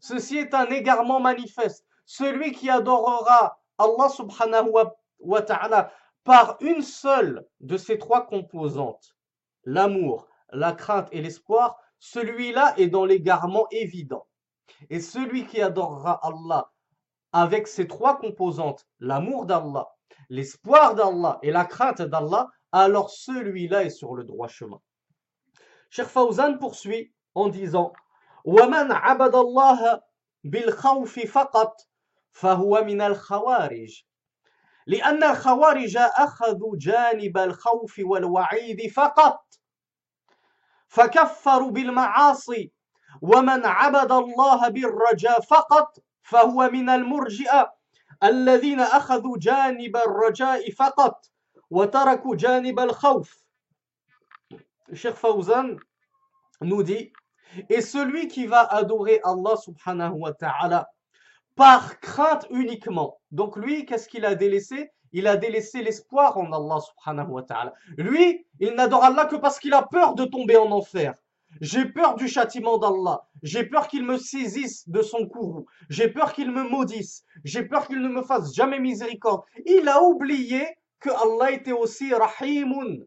Ceci 0.00 0.38
est 0.38 0.54
un 0.54 0.66
égarement 0.66 1.20
manifeste. 1.20 1.84
Celui 2.06 2.52
qui 2.52 2.70
adorera 2.70 3.58
Allah 3.78 4.08
subhanahu 4.08 4.70
wa 5.18 5.42
ta'ala 5.42 5.92
par 6.22 6.56
une 6.60 6.82
seule 6.82 7.46
de 7.60 7.76
ces 7.76 7.98
trois 7.98 8.26
composantes, 8.26 9.16
l'amour, 9.64 10.28
la 10.52 10.72
crainte 10.72 11.08
et 11.12 11.20
l'espoir, 11.20 11.76
celui-là 11.98 12.74
est 12.78 12.88
dans 12.88 13.04
l'égarement 13.04 13.66
évident. 13.70 14.26
Et 14.88 15.00
celui 15.00 15.46
qui 15.46 15.60
adorera 15.60 16.20
Allah 16.22 16.70
avec 17.33 17.67
ces 17.67 17.87
trois 17.87 18.17
composantes, 18.17 18.87
l'amour 18.99 19.45
d'Allah, 19.45 19.87
l'espoir 20.29 20.95
d'Allah 20.95 21.39
et 21.43 21.51
la 21.51 21.65
crainte 21.65 22.01
d'Allah, 22.01 22.49
alors 22.71 23.09
celui-là 23.09 23.83
est 23.83 23.89
sur 23.89 24.15
le 24.15 24.23
droit 24.23 24.47
chemin. 24.47 24.79
Cheikh 25.89 26.05
Fawzan 26.07 26.57
poursuit 26.57 27.13
en 27.35 27.49
disant 27.49 27.93
ومن 28.45 28.91
عبد 28.91 29.35
الله 29.35 30.01
بالخوف 30.43 31.19
فقط 31.19 31.87
فهو 32.31 32.83
من 32.83 33.01
الخوارج 33.01 34.03
لأن 34.87 35.23
الخوارج 35.23 35.97
أخذوا 35.97 36.75
جانب 36.77 37.37
الخوف 37.37 38.01
والوعيد 38.05 38.91
فقط 38.91 39.45
فكفروا 40.87 41.71
بالمعاصي 41.71 42.71
ومن 43.21 43.65
عبد 43.65 44.11
الله 44.11 44.69
بالرجاء 44.69 45.41
فقط 45.41 45.99
فهو 46.23 46.69
من 46.73 46.89
المرجئة 46.89 47.73
الذين 48.23 48.79
أخذوا 48.79 49.37
جانب 49.37 49.97
الرجاء 49.97 50.71
فقط 50.71 51.25
وتركوا 51.69 52.35
جانب 52.35 52.79
الخوف 52.79 53.43
Cheikh 54.93 55.13
Fawzan 55.15 55.77
nous 56.61 56.83
dit 56.83 57.13
Et 57.69 57.81
celui 57.81 58.27
qui 58.27 58.47
va 58.47 58.61
adorer 58.61 59.21
Allah 59.23 59.55
subhanahu 59.55 60.13
wa 60.13 60.33
ta'ala 60.33 60.89
par 61.55 61.99
crainte 61.99 62.47
uniquement. 62.49 63.19
Donc 63.31 63.55
lui, 63.57 63.85
qu'est-ce 63.85 64.07
qu'il 64.07 64.25
a 64.25 64.35
délaissé 64.35 64.91
Il 65.11 65.27
a 65.27 65.37
délaissé 65.37 65.83
l'espoir 65.83 66.37
en 66.37 66.51
Allah 66.51 66.79
subhanahu 66.81 67.29
wa 67.29 67.43
ta'ala. 67.43 67.73
Lui, 67.97 68.47
il 68.59 68.73
n'adore 68.73 69.03
Allah 69.03 69.25
que 69.25 69.35
parce 69.35 69.59
qu'il 69.59 69.73
a 69.73 69.83
peur 69.83 70.15
de 70.15 70.25
tomber 70.25 70.57
en 70.57 70.71
enfer. 70.71 71.13
J'ai 71.60 71.86
peur 71.86 72.16
du 72.16 72.28
châtiment 72.28 72.78
d'Allah. 72.78 73.26
J'ai 73.42 73.64
peur 73.64 73.88
qu'il 73.88 74.04
me 74.04 74.16
saisisse 74.16 74.88
de 74.88 75.02
son 75.02 75.26
courroux. 75.28 75.66
J'ai 75.88 76.08
peur 76.08 76.32
qu'il 76.32 76.50
me 76.50 76.64
maudisse. 76.64 77.24
J'ai 77.44 77.64
peur 77.64 77.86
qu'il 77.86 78.00
ne 78.00 78.08
me 78.08 78.22
fasse 78.22 78.54
jamais 78.54 78.80
miséricorde. 78.80 79.42
Il 79.66 79.88
a 79.88 80.02
oublié 80.02 80.66
que 81.00 81.10
Allah 81.10 81.52
était 81.52 81.72
aussi 81.72 82.12
Rahimun, 82.14 83.04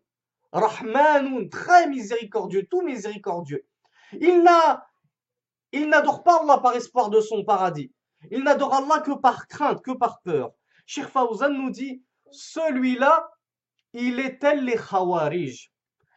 Rahmanun, 0.52 1.50
très 1.50 1.88
miséricordieux, 1.88 2.68
tout 2.70 2.82
miséricordieux. 2.82 3.66
Il 4.22 4.44
n'a, 4.44 4.86
il 5.72 5.90
n'adore 5.90 6.24
pas 6.24 6.42
Allah 6.42 6.60
par 6.60 6.76
espoir 6.76 7.10
de 7.10 7.20
son 7.20 7.44
paradis. 7.44 7.92
Il 8.32 8.44
n'adore 8.44 8.74
Allah 8.74 9.02
que 9.02 9.12
par 9.12 9.48
crainte, 9.48 9.82
que 9.82 9.92
par 9.92 10.22
peur. 10.22 10.52
Sheikh 10.86 11.08
Fawzan 11.08 11.50
nous 11.50 11.70
dit, 11.70 12.02
celui-là, 12.32 13.30
il 13.94 14.20
est 14.20 14.40
tel 14.40 14.64
les 14.64 14.78
Khawarij. 14.78 15.72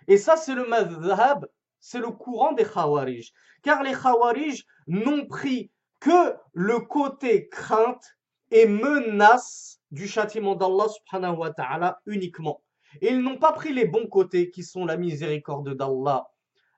Et 0.07 0.17
ça, 0.17 0.37
c'est 0.37 0.55
le 0.55 0.67
madhab 0.67 1.47
c'est 1.81 1.99
le 1.99 2.11
courant 2.11 2.53
des 2.53 2.65
Khawarij. 2.65 3.33
Car 3.63 3.83
les 3.83 3.93
Khawarij 3.93 4.65
n'ont 4.87 5.27
pris 5.27 5.71
que 6.01 6.35
le 6.53 6.81
côté 6.81 7.49
crainte 7.49 8.05
et 8.51 8.67
menace 8.67 9.81
du 9.91 10.07
châtiment 10.09 10.55
d'Allah 10.55 10.89
subhanahu 10.89 11.37
wa 11.37 11.51
ta'ala 11.51 12.01
uniquement. 12.07 12.63
ils 13.01 13.21
n'ont 13.21 13.39
pas 13.39 13.53
pris 13.53 13.73
les 13.73 13.85
bons 13.85 14.07
côtés 14.07 14.51
qui 14.51 14.65
sont 14.65 14.85
la 14.85 14.97
miséricorde 14.97 15.75
d'Allah, 15.75 16.27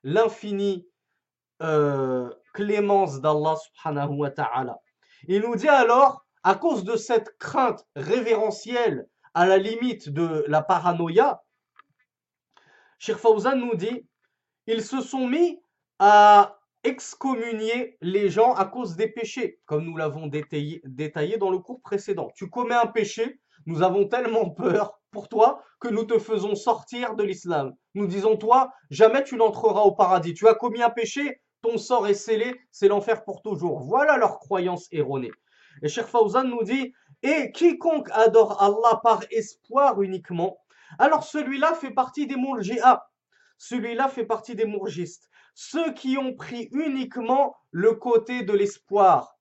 l'infini 0.03 0.87
euh, 1.63 2.31
clémence 2.53 3.21
d'Allah 3.21 3.57
subhanahu 3.57 4.17
wa 4.17 4.31
ta'ala. 4.31 4.79
Il 5.29 5.43
nous 5.43 5.57
dit 5.57 5.69
alors, 5.69 6.27
à 6.43 6.57
cause 6.57 6.85
de 6.85 6.97
cette 6.97 7.39
crainte 7.39 7.87
révérentielle 7.95 9.09
à 9.35 9.47
la 9.47 9.59
limite 9.59 10.11
de 10.11 10.45
la 10.49 10.63
paranoïa, 10.63 11.43
Sheikh 12.99 13.17
Fawzan 13.17 13.57
nous 13.57 13.75
dit, 13.75 14.07
ils 14.67 14.83
se 14.83 15.01
sont 15.01 15.27
mis 15.27 15.61
à 15.99 16.59
excommunier 16.85 17.97
les 18.01 18.29
gens 18.29 18.55
à 18.55 18.65
cause 18.65 18.97
des 18.97 19.09
péchés, 19.09 19.61
comme 19.67 19.85
nous 19.85 19.97
l'avons 19.97 20.27
détaillé, 20.27 21.37
dans 21.39 21.51
le 21.51 21.59
cours 21.59 21.81
précédent. 21.81 22.29
Tu 22.35 22.51
commets 22.51 22.75
un 22.75 22.87
péché, 22.87 23.41
nous 23.67 23.83
avons 23.83 24.09
tellement 24.09 24.51
peur 24.51 24.99
pour 25.13 25.29
toi 25.29 25.63
que 25.79 25.89
nous 25.89 26.05
te 26.05 26.19
faisons 26.19 26.55
sortir 26.55 27.15
de 27.15 27.23
l'islam. 27.23 27.75
Nous 27.95 28.07
disons, 28.07 28.37
toi, 28.37 28.73
jamais 28.91 29.23
tu 29.23 29.37
n'entreras 29.37 29.83
au 29.83 29.93
paradis. 29.93 30.35
Tu 30.35 30.49
as 30.49 30.55
commis 30.55 30.83
un 30.83 30.91
péché, 30.91 31.41
ton 31.61 31.79
sort 31.79 32.09
est 32.09 32.15
scellé, 32.15 32.61
c'est 32.73 32.89
l'enfer 32.89 33.25
pour 33.25 33.43
toujours. 33.43 33.81
Voilà 33.81 34.17
leur 34.17 34.39
croyance 34.41 34.89
erronée. 34.91 35.31
Et 35.83 35.89
Cheikh 35.89 36.07
Fawzan 36.07 36.45
nous 36.45 36.65
dit, 36.65 36.93
et 37.23 37.53
quiconque 37.53 38.11
adore 38.13 38.61
Allah 38.61 39.01
par 39.05 39.23
espoir 39.31 40.03
uniquement, 40.03 40.59
alors 40.99 41.23
celui-là 41.23 41.75
fait 41.75 41.93
partie 41.93 42.27
des 42.27 42.37
mourji'a. 42.37 43.07
Celui-là 43.63 44.09
fait 44.09 44.25
partie 44.25 44.57
des 44.57 44.65
mourgistes. 44.65 45.31
Ceux 45.55 45.93
qui 45.93 46.19
ont 46.19 46.35
pris 46.35 46.69
uniquement 46.73 47.55
le 47.71 47.95
côté 47.95 48.43
de 48.43 48.53
l'espoir. 48.53 49.39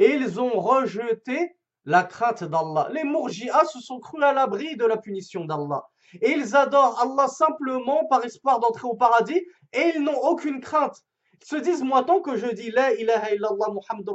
Et 0.00 0.08
ils 0.08 0.40
ont 0.40 0.58
rejeté 0.58 1.56
la 1.84 2.02
crainte 2.02 2.42
d'Allah. 2.42 2.88
Les 2.90 3.04
mourji'a 3.04 3.64
se 3.66 3.78
sont 3.78 4.00
crus 4.00 4.24
à 4.24 4.32
l'abri 4.32 4.74
de 4.74 4.84
la 4.84 4.96
punition 4.96 5.44
d'Allah. 5.44 5.84
Et 6.20 6.32
ils 6.32 6.56
adorent 6.56 7.00
Allah 7.00 7.28
simplement 7.28 8.04
par 8.06 8.24
espoir 8.24 8.58
d'entrer 8.58 8.88
au 8.88 8.96
paradis 8.96 9.40
et 9.72 9.92
ils 9.94 10.02
n'ont 10.02 10.18
aucune 10.18 10.60
crainte. 10.60 11.04
Ils 11.40 11.46
se 11.46 11.54
disent, 11.54 11.84
moi, 11.84 12.02
tant 12.02 12.22
que 12.22 12.36
je 12.36 12.48
dis 12.48 12.72
La 12.72 12.92
ilaha 12.94 13.34
illallah 13.34 13.68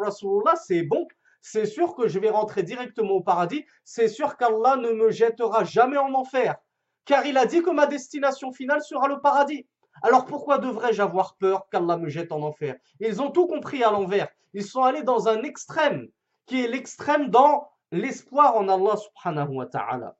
Rasulullah, 0.04 0.58
c'est 0.58 0.84
bon. 0.84 1.08
C'est 1.40 1.66
sûr 1.66 1.96
que 1.96 2.10
je 2.10 2.20
vais 2.20 2.30
rentrer 2.30 2.64
directement 2.64 3.14
au 3.14 3.22
paradis. 3.22 3.64
C'est 3.86 4.10
sûr 4.10 4.36
qu'Allah 4.36 4.76
ne 4.76 4.92
me 4.92 5.12
jettera 5.12 5.64
jamais 5.64 5.98
en 5.98 6.14
enfer 6.14 6.58
Car 7.05 7.27
il 7.27 7.37
a 7.37 7.47
dit 7.47 7.63
que 7.63 7.71
ma 7.71 7.87
destination 7.87 8.53
finale 8.53 8.83
sera 8.83 9.09
le 9.09 9.21
paradis. 9.21 9.67
Alors 10.03 10.27
pourquoi 10.27 10.59
devrais-je 10.59 11.03
avoir 11.03 11.37
peur 11.37 11.69
qu'Allah 11.71 11.97
me 11.97 12.09
jette 12.09 12.33
en 12.33 12.43
enfer 12.43 12.77
Ils 13.01 13.21
ont 13.21 13.31
tout 13.31 13.47
compris 13.47 13.83
à 13.83 13.91
l'envers. 13.91 14.29
Ils 14.53 14.65
sont 14.65 14.83
allés 14.83 15.03
dans 15.03 15.29
un 15.29 15.43
extrême, 15.43 16.09
qui 16.47 16.65
est 16.65 16.69
l'extrême 16.69 17.29
dans 17.31 17.69
l'espoir 17.93 18.57
en 18.57 18.69
Allah 18.69 18.97
subhanahu 18.97 19.57
wa 19.57 19.67
ta'ala. 19.67 20.17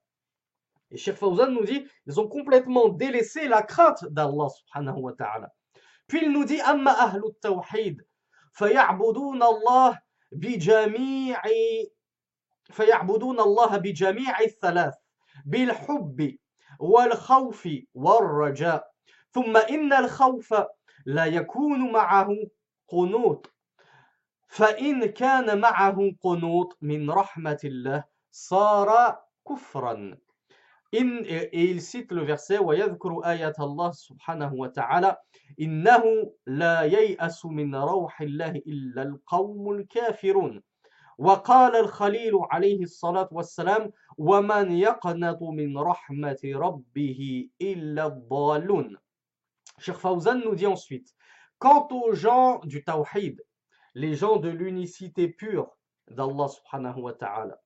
Et 0.91 0.97
Sheikh 0.97 1.17
Fawzan 1.17 1.53
nous 1.53 1.65
dit, 1.65 1.87
ils 2.07 2.21
ont 2.21 2.29
complètement 2.29 2.89
délaissé 2.89 3.47
la 3.47 3.63
crainte 3.63 4.05
d'Allah 4.11 4.49
subhanahu 4.49 5.01
wa 5.01 5.13
ta'ala. 5.13 5.49
Puis 6.09 6.25
il 6.25 6.33
nous 6.33 6.45
dit, 6.45 6.61
Amma 6.61 6.91
ahlu 6.91 7.23
tawhid, 7.41 8.03
فيعبدون 8.53 9.43
الله 9.43 9.99
بجميع 10.33 11.43
فيعبدون 12.71 13.41
الله 13.41 13.77
بجميع 13.77 14.41
الثلاث 14.41 14.95
بالحب 15.45 16.37
والخوف 16.80 17.70
والرجاء. 17.94 18.92
ثم 19.32 19.58
إن 19.58 19.94
الخوف 19.94 20.54
لا 21.06 21.26
يكون 21.26 21.92
معه 21.92 22.30
قنوط. 22.88 23.54
فإن 24.48 25.06
كان 25.06 25.62
معه 25.62 25.98
قنوط 26.22 26.78
من 26.82 27.12
رحمة 27.12 27.60
الله 27.64 28.04
صار 28.32 29.20
كفرا. 29.50 30.18
إن 30.94 31.26
il 31.26 31.82
ويذكر 32.62 33.20
آية 33.26 33.54
الله 33.60 33.92
سبحانه 33.92 34.54
وتعالى 34.54 35.18
إنه 35.62 36.04
لا 36.48 36.82
ييأس 36.84 37.46
من 37.46 37.76
روح 37.76 38.22
الله 38.22 38.52
إلا 38.52 39.02
القوم 39.04 39.72
الكافرون. 39.72 40.64
وقال 41.19 41.77
الخليل 41.77 42.33
عليه 42.51 42.83
الصلاة 42.83 43.29
والسلام 43.33 43.93
ومن 44.19 44.73
يقنط 44.73 45.43
من 45.43 45.79
رحمة 45.79 46.39
ربه 46.45 47.51
إلا 47.61 48.07
الضالون 48.07 48.97
Cheikh 49.79 49.97
Fawzan 49.97 50.43
nous 50.45 50.55
dit 50.55 50.67
ensuite, 50.67 51.15
quant 51.59 51.89
aux 51.91 52.13
gens 52.13 52.61
du 52.65 52.85
tawhid, 52.85 53.43
les 53.95 54.15
gens 54.15 54.37
de 54.37 54.49
l'unicité 54.51 55.29
pure 55.29 55.77
d'Allah 56.11 56.49
subhanahu 56.49 57.01
wa 57.01 57.13
ta'ala, 57.15 57.59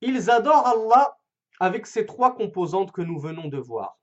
ils 0.00 0.30
adorent 0.30 0.66
Allah 0.66 1.16
avec 1.60 1.86
ces 1.86 2.06
trois 2.06 2.34
composantes 2.34 2.92
que 2.92 3.02
nous 3.02 3.18
venons 3.18 3.48
de 3.48 3.58
voir. 3.58 3.98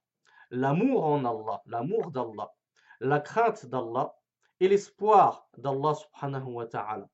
L'amour 0.50 1.06
en 1.06 1.24
Allah, 1.24 1.62
l'amour 1.66 2.12
d'Allah, 2.12 2.52
la 3.00 3.20
crainte 3.20 3.66
d'Allah 3.68 4.14
et 4.60 4.68
l'espoir 4.68 5.48
d'Allah 5.58 5.94
subhanahu 5.94 6.54
wa 6.54 6.66
ta'ala. 6.66 7.08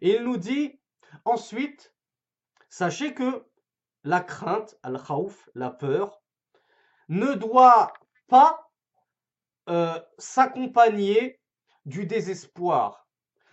Et 0.00 0.16
il 0.16 0.24
nous 0.24 0.36
dit 0.36 0.80
ensuite, 1.24 1.94
sachez 2.68 3.14
que 3.14 3.46
la 4.04 4.20
crainte, 4.20 4.76
al-khawf, 4.82 5.48
la 5.54 5.70
peur, 5.70 6.22
ne 7.08 7.34
doit 7.34 7.92
pas 8.28 8.70
euh, 9.68 9.98
s'accompagner 10.18 11.40
du 11.84 12.06
désespoir. 12.06 13.06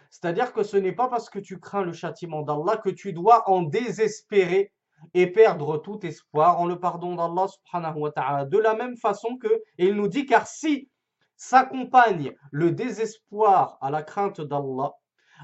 C'est-à-dire 0.10 0.54
que 0.54 0.64
ce 0.64 0.78
n'est 0.78 0.94
pas 0.94 1.10
parce 1.10 1.30
que 1.30 1.40
tu 1.40 1.60
crains 1.60 1.84
le 1.84 1.94
châtiment 1.94 2.42
d'Allah 2.42 2.78
que 2.78 2.90
tu 2.90 3.12
dois 3.12 3.50
en 3.50 3.64
désespérer 3.64 4.74
et 5.14 5.28
perdre 5.32 5.78
tout 5.78 6.06
espoir 6.06 6.60
en 6.60 6.66
le 6.66 6.80
pardon 6.80 7.16
d'Allah 7.16 7.48
subhanahu. 7.48 8.12
De 8.50 8.58
la 8.58 8.76
même 8.76 8.96
façon 8.98 9.38
que, 9.38 9.48
et 9.78 9.88
il 9.88 9.96
nous 9.96 10.08
dit, 10.08 10.26
car 10.26 10.48
si 10.48 10.90
s'accompagne 11.36 12.34
le 12.52 12.72
désespoir 12.72 13.78
à 13.82 13.92
la 13.92 14.04
crainte 14.04 14.40
d'Allah, 14.40 14.94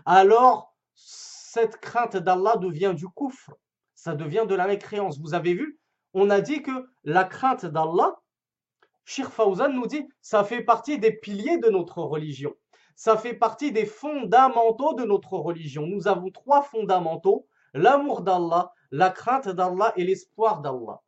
alors 0.06 0.71
cette 1.06 1.78
crainte 1.78 2.18
d'Allah 2.18 2.56
devient 2.58 2.94
du 2.96 3.08
coufre, 3.08 3.52
ça 3.96 4.16
devient 4.16 4.46
de 4.48 4.56
la 4.56 4.68
mécréance. 4.68 5.20
Vous 5.20 5.34
avez 5.34 5.54
vu, 5.54 5.80
on 6.14 6.30
a 6.30 6.42
dit 6.42 6.62
que 6.62 6.90
la 7.04 7.24
crainte 7.24 7.66
d'Allah, 7.66 8.22
Shir 9.06 9.32
Fawzan 9.32 9.74
nous 9.74 9.88
dit, 9.88 10.08
ça 10.22 10.44
fait 10.44 10.64
partie 10.64 11.00
des 11.00 11.12
piliers 11.12 11.58
de 11.58 11.70
notre 11.70 12.02
religion. 12.02 12.54
Ça 12.96 13.18
fait 13.18 13.34
partie 13.34 13.72
des 13.72 13.86
fondamentaux 13.86 14.94
de 14.94 15.04
notre 15.04 15.34
religion. 15.34 15.88
Nous 15.88 16.08
avons 16.08 16.30
trois 16.30 16.62
fondamentaux, 16.62 17.48
l'amour 17.74 18.22
d'Allah, 18.22 18.72
la 18.92 19.10
crainte 19.10 19.50
d'Allah 19.50 19.94
et 19.96 20.04
l'espoir 20.04 20.62
d'Allah. 20.62 21.02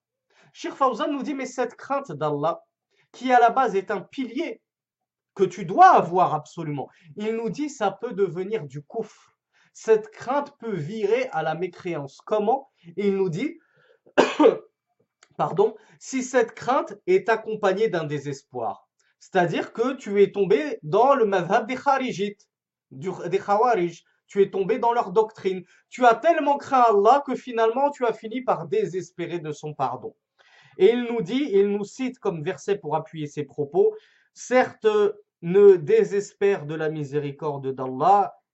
Shir 0.54 0.76
Fawzan 0.76 1.12
nous 1.12 1.24
dit, 1.24 1.34
mais 1.34 1.46
cette 1.46 1.76
crainte 1.76 2.12
d'Allah, 2.12 2.64
qui 3.12 3.32
à 3.32 3.40
la 3.40 3.50
base 3.50 3.76
est 3.76 3.92
un 3.92 4.02
pilier 4.02 4.62
que 5.36 5.44
tu 5.44 5.66
dois 5.66 5.92
avoir 5.92 6.34
absolument, 6.34 6.90
il 7.16 7.36
nous 7.36 7.50
dit, 7.50 7.70
ça 7.70 7.92
peut 7.92 8.14
devenir 8.14 8.66
du 8.66 8.84
kouf. 8.84 9.33
Cette 9.74 10.10
crainte 10.12 10.56
peut 10.60 10.76
virer 10.76 11.28
à 11.32 11.42
la 11.44 11.56
mécréance. 11.56 12.20
Comment? 12.26 12.72
Il 12.96 13.18
nous 13.18 13.30
dit, 13.30 13.60
pardon, 15.38 15.76
si 16.00 16.24
cette 16.24 16.54
crainte 16.54 16.94
est 17.08 17.28
accompagnée 17.28 17.90
d'un 17.90 18.04
désespoir. 18.04 18.88
C'est-à-dire 19.20 19.74
que 19.74 19.94
tu 19.94 20.22
es 20.22 20.32
tombé 20.32 20.80
dans 20.84 21.16
le 21.16 21.26
madhab 21.26 21.66
des 21.66 21.76
kharijites, 21.76 22.48
des 22.92 23.40
khawarij, 23.40 24.04
tu 24.28 24.42
es 24.42 24.50
tombé 24.50 24.80
dans 24.80 24.94
leur 24.94 25.12
doctrine. 25.12 25.64
Tu 25.90 26.06
as 26.06 26.16
tellement 26.16 26.58
craint 26.58 26.86
Allah 26.90 27.24
que 27.26 27.36
finalement 27.36 27.90
tu 27.90 28.06
as 28.06 28.14
fini 28.14 28.42
par 28.42 28.68
désespérer 28.68 29.40
de 29.40 29.52
son 29.52 29.74
pardon. 29.74 30.16
Et 30.78 30.92
il 30.92 31.04
nous 31.04 31.22
dit, 31.22 31.50
il 31.52 31.70
nous 31.70 31.84
cite 31.84 32.20
comme 32.20 32.44
verset 32.44 32.78
pour 32.78 32.96
appuyer 32.96 33.28
ses 33.28 33.44
propos, 33.44 33.96
certes 34.34 34.88
ne 35.42 35.76
désespère 35.76 36.66
de 36.66 36.76
la 36.76 36.90
miséricorde 36.90 37.74
d'Allah 37.74 38.34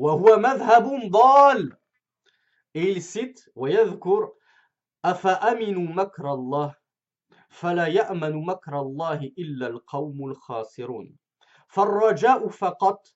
وهو 0.00 0.36
مذهب 0.36 1.10
ضال. 1.10 1.76
Il 2.74 3.02
cite 3.02 3.50
ويذكر 3.54 4.32
أفأمنوا 5.04 5.94
مكر 5.94 6.34
الله؟ 6.34 6.74
فلا 7.48 7.86
يأمن 7.86 8.46
مكر 8.46 8.80
الله 8.80 9.32
إلا 9.38 9.66
القوم 9.66 10.30
الخاسرون. 10.30 11.18
فالرجاء 11.68 12.48
فقط 12.48 13.06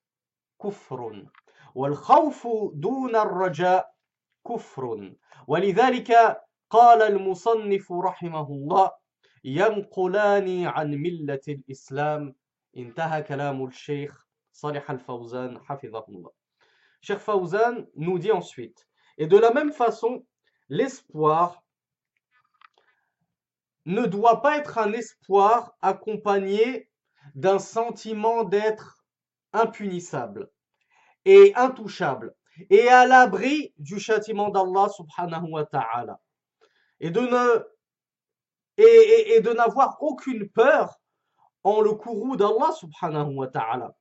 كفر 0.62 1.26
والخوف 1.74 2.48
دون 2.74 3.16
الرجاء 3.16 3.94
كفر. 4.48 5.14
ولذلك 5.46 6.10
قال 6.70 7.02
المصنف 7.02 7.92
رحمه 7.92 8.48
الله 8.48 8.90
ينقلان 9.44 10.66
عن 10.66 10.90
ملة 10.90 11.44
الإسلام. 11.48 12.34
انتهى 12.76 13.22
كلام 13.22 13.64
الشيخ 13.64 14.24
Salih 14.54 14.84
al-Fawzan, 14.86 15.58
hafidhahullah. 15.66 16.43
Cheikh 17.04 17.18
Fawzan 17.18 17.86
nous 17.96 18.18
dit 18.18 18.32
ensuite, 18.32 18.88
et 19.18 19.26
de 19.26 19.36
la 19.36 19.52
même 19.52 19.72
façon, 19.72 20.24
l'espoir 20.70 21.62
ne 23.84 24.06
doit 24.06 24.40
pas 24.40 24.56
être 24.56 24.78
un 24.78 24.90
espoir 24.94 25.76
accompagné 25.82 26.88
d'un 27.34 27.58
sentiment 27.58 28.42
d'être 28.44 29.04
impunissable 29.52 30.50
et 31.26 31.52
intouchable 31.56 32.34
et 32.70 32.88
à 32.88 33.06
l'abri 33.06 33.74
du 33.76 34.00
châtiment 34.00 34.48
d'Allah 34.48 34.88
subhanahu 34.88 35.50
wa 35.50 35.66
ta'ala 35.66 36.18
et 37.00 37.10
de 37.10 37.20
et 38.78 39.40
de 39.42 39.52
n'avoir 39.52 39.98
aucune 40.00 40.48
peur 40.48 40.98
en 41.64 41.82
le 41.82 41.92
courroux 41.92 42.36
d'Allah 42.36 42.72
subhanahu 42.72 43.34
wa 43.34 43.48
ta'ala. 43.48 43.94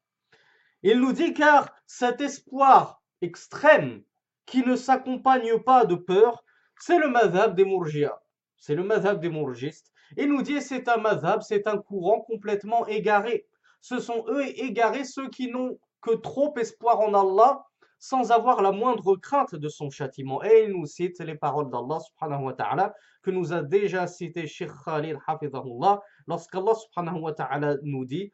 Il 0.83 0.99
nous 0.99 1.13
dit 1.13 1.33
car 1.33 1.73
cet 1.87 2.21
espoir 2.21 3.01
extrême 3.21 4.03
qui 4.45 4.65
ne 4.65 4.75
s'accompagne 4.75 5.59
pas 5.59 5.85
de 5.85 5.95
peur, 5.95 6.43
c'est 6.77 6.99
le 6.99 7.09
madhab 7.09 7.55
des 7.55 7.63
mourjia. 7.63 8.21
C'est 8.57 8.75
le 8.75 8.83
madhab 8.83 9.19
des 9.19 9.29
mourgistes. 9.29 9.93
Il 10.17 10.29
nous 10.29 10.41
dit 10.41 10.61
c'est 10.61 10.87
un 10.89 10.97
madhab, 10.97 11.41
c'est 11.41 11.67
un 11.67 11.77
courant 11.77 12.21
complètement 12.21 12.85
égaré. 12.87 13.47
Ce 13.81 13.99
sont 13.99 14.25
eux 14.27 14.45
égarés 14.59 15.05
ceux 15.05 15.29
qui 15.29 15.49
n'ont 15.49 15.79
que 16.01 16.11
trop 16.11 16.53
espoir 16.57 16.99
en 16.99 17.13
Allah 17.13 17.65
sans 17.99 18.31
avoir 18.31 18.61
la 18.61 18.73
moindre 18.73 19.15
crainte 19.15 19.55
de 19.55 19.69
son 19.69 19.89
châtiment. 19.89 20.43
Et 20.43 20.65
il 20.65 20.73
nous 20.73 20.85
cite 20.85 21.19
les 21.19 21.35
paroles 21.35 21.69
d'Allah 21.69 21.99
subhanahu 22.01 22.43
wa 22.43 22.53
ta'ala 22.53 22.93
que 23.21 23.31
nous 23.31 23.53
a 23.53 23.61
déjà 23.63 24.07
cité 24.07 24.45
Sheikh 24.45 24.71
Khalil 24.83 25.17
hafidhahullah 25.25 26.01
lorsqu'Allah 26.27 26.75
subhanahu 26.75 27.21
wa 27.21 27.33
ta'ala 27.33 27.77
nous 27.83 28.03
dit 28.03 28.33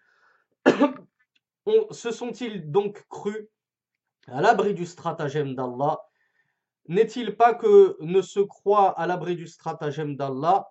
se 1.91 2.11
sont-ils 2.11 2.72
donc 2.72 3.05
crus 3.09 3.47
à 4.28 4.41
l'abri 4.41 4.74
du 4.74 4.86
stratagème 4.86 5.55
d'Allah? 5.55 5.99
N'est-il 6.88 7.38
pas 7.38 7.53
que 7.53 7.97
ne 7.99 8.22
se 8.22 8.39
croit 8.39 8.89
à 8.99 9.05
l'abri 9.05 9.36
du 9.36 9.47
stratagème 9.47 10.15
d'Allah 10.15 10.67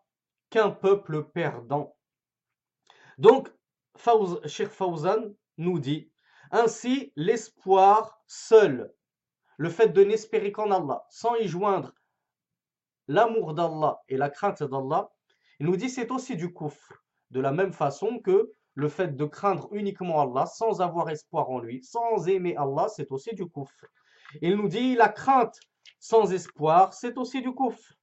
qu'un 0.51 0.70
peuple 0.70 1.24
perdant? 1.24 1.96
Donc, 3.18 3.53
Sheikh 4.46 4.68
Fawzan 4.68 5.34
nous 5.57 5.78
dit 5.78 6.11
ainsi 6.51 7.12
l'espoir 7.16 8.20
seul, 8.26 8.92
le 9.57 9.70
fait 9.70 9.88
de 9.88 10.03
n'espérer 10.05 10.53
qu'en 10.53 10.70
Allah, 10.70 11.05
sans 11.11 11.34
y 11.36 11.49
joindre 11.49 11.92
l'amour 13.09 13.55
d'Allah 13.55 14.01
et 14.09 14.16
la 14.16 14.30
crainte 14.30 14.62
d'Allah, 14.62 15.11
il 15.61 15.66
nous 15.66 15.76
dit 15.76 15.90
c'est 15.90 16.11
aussi 16.11 16.36
du 16.36 16.53
kufr. 16.53 17.03
De 17.30 17.40
la 17.40 17.53
même 17.53 17.72
façon 17.72 18.20
que 18.20 18.51
le 18.79 18.89
fait 18.89 19.16
de 19.16 19.24
craindre 19.24 19.68
uniquement 19.72 20.20
Allah 20.20 20.47
sans 20.47 20.81
avoir 20.81 21.11
espoir 21.11 21.51
en 21.51 21.59
lui, 21.59 21.83
sans 21.83 22.29
aimer 22.29 22.55
Allah, 22.57 22.87
c'est 22.89 23.11
aussi 23.11 23.35
du 23.35 23.45
kufr. 23.51 23.87
Il 24.41 24.55
nous 24.55 24.68
dit 24.68 24.95
la 24.95 25.09
crainte 25.09 25.59
sans 25.99 26.33
espoir, 26.33 26.95
c'est 26.95 27.18
aussi 27.18 27.43
du 27.43 27.53
kufr. 27.53 27.95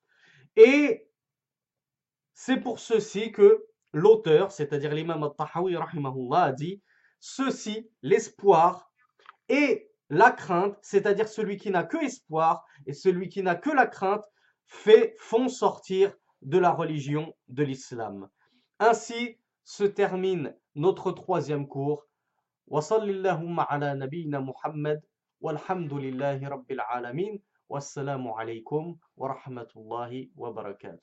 Et 0.57 1.07
c'est 2.33 2.57
pour 2.57 2.79
ceci 2.79 3.31
que 3.31 3.65
l'auteur, 3.93 4.51
c'est-à-dire 4.51 4.93
l'imam 4.93 5.23
al-Tahawi 5.23 5.77
a 5.77 6.51
dit 6.51 6.81
ceci, 7.21 7.89
l'espoir 8.01 8.91
et 9.47 9.89
la 10.09 10.31
crainte, 10.31 10.77
c'est-à-dire 10.81 11.29
celui 11.29 11.55
qui 11.55 11.71
n'a 11.71 11.85
que 11.85 12.03
espoir 12.03 12.65
et 12.85 12.91
celui 12.91 13.29
qui 13.29 13.43
n'a 13.43 13.55
que 13.55 13.69
la 13.69 13.87
crainte, 13.87 14.25
font 15.19 15.47
sortir 15.47 16.13
de 16.41 16.57
la 16.57 16.71
religion 16.71 17.33
de 17.47 17.63
l'islam. 17.63 18.27
Ainsi 18.79 19.39
se 19.63 19.85
termine 19.85 20.53
notre 20.75 21.11
troisième 21.11 21.67
cours. 21.67 22.03
وصل 22.67 23.09
اللهم 23.09 23.59
على 23.59 23.93
نبينا 23.93 24.39
محمد 24.39 25.01
والحمد 25.41 25.93
لله 25.93 26.47
رب 26.49 26.71
العالمين 26.71 27.41
والسلام 27.69 28.27
عليكم 28.27 28.95
ورحمة 29.17 29.67
الله 29.77 30.29
وبركاته 30.35 30.93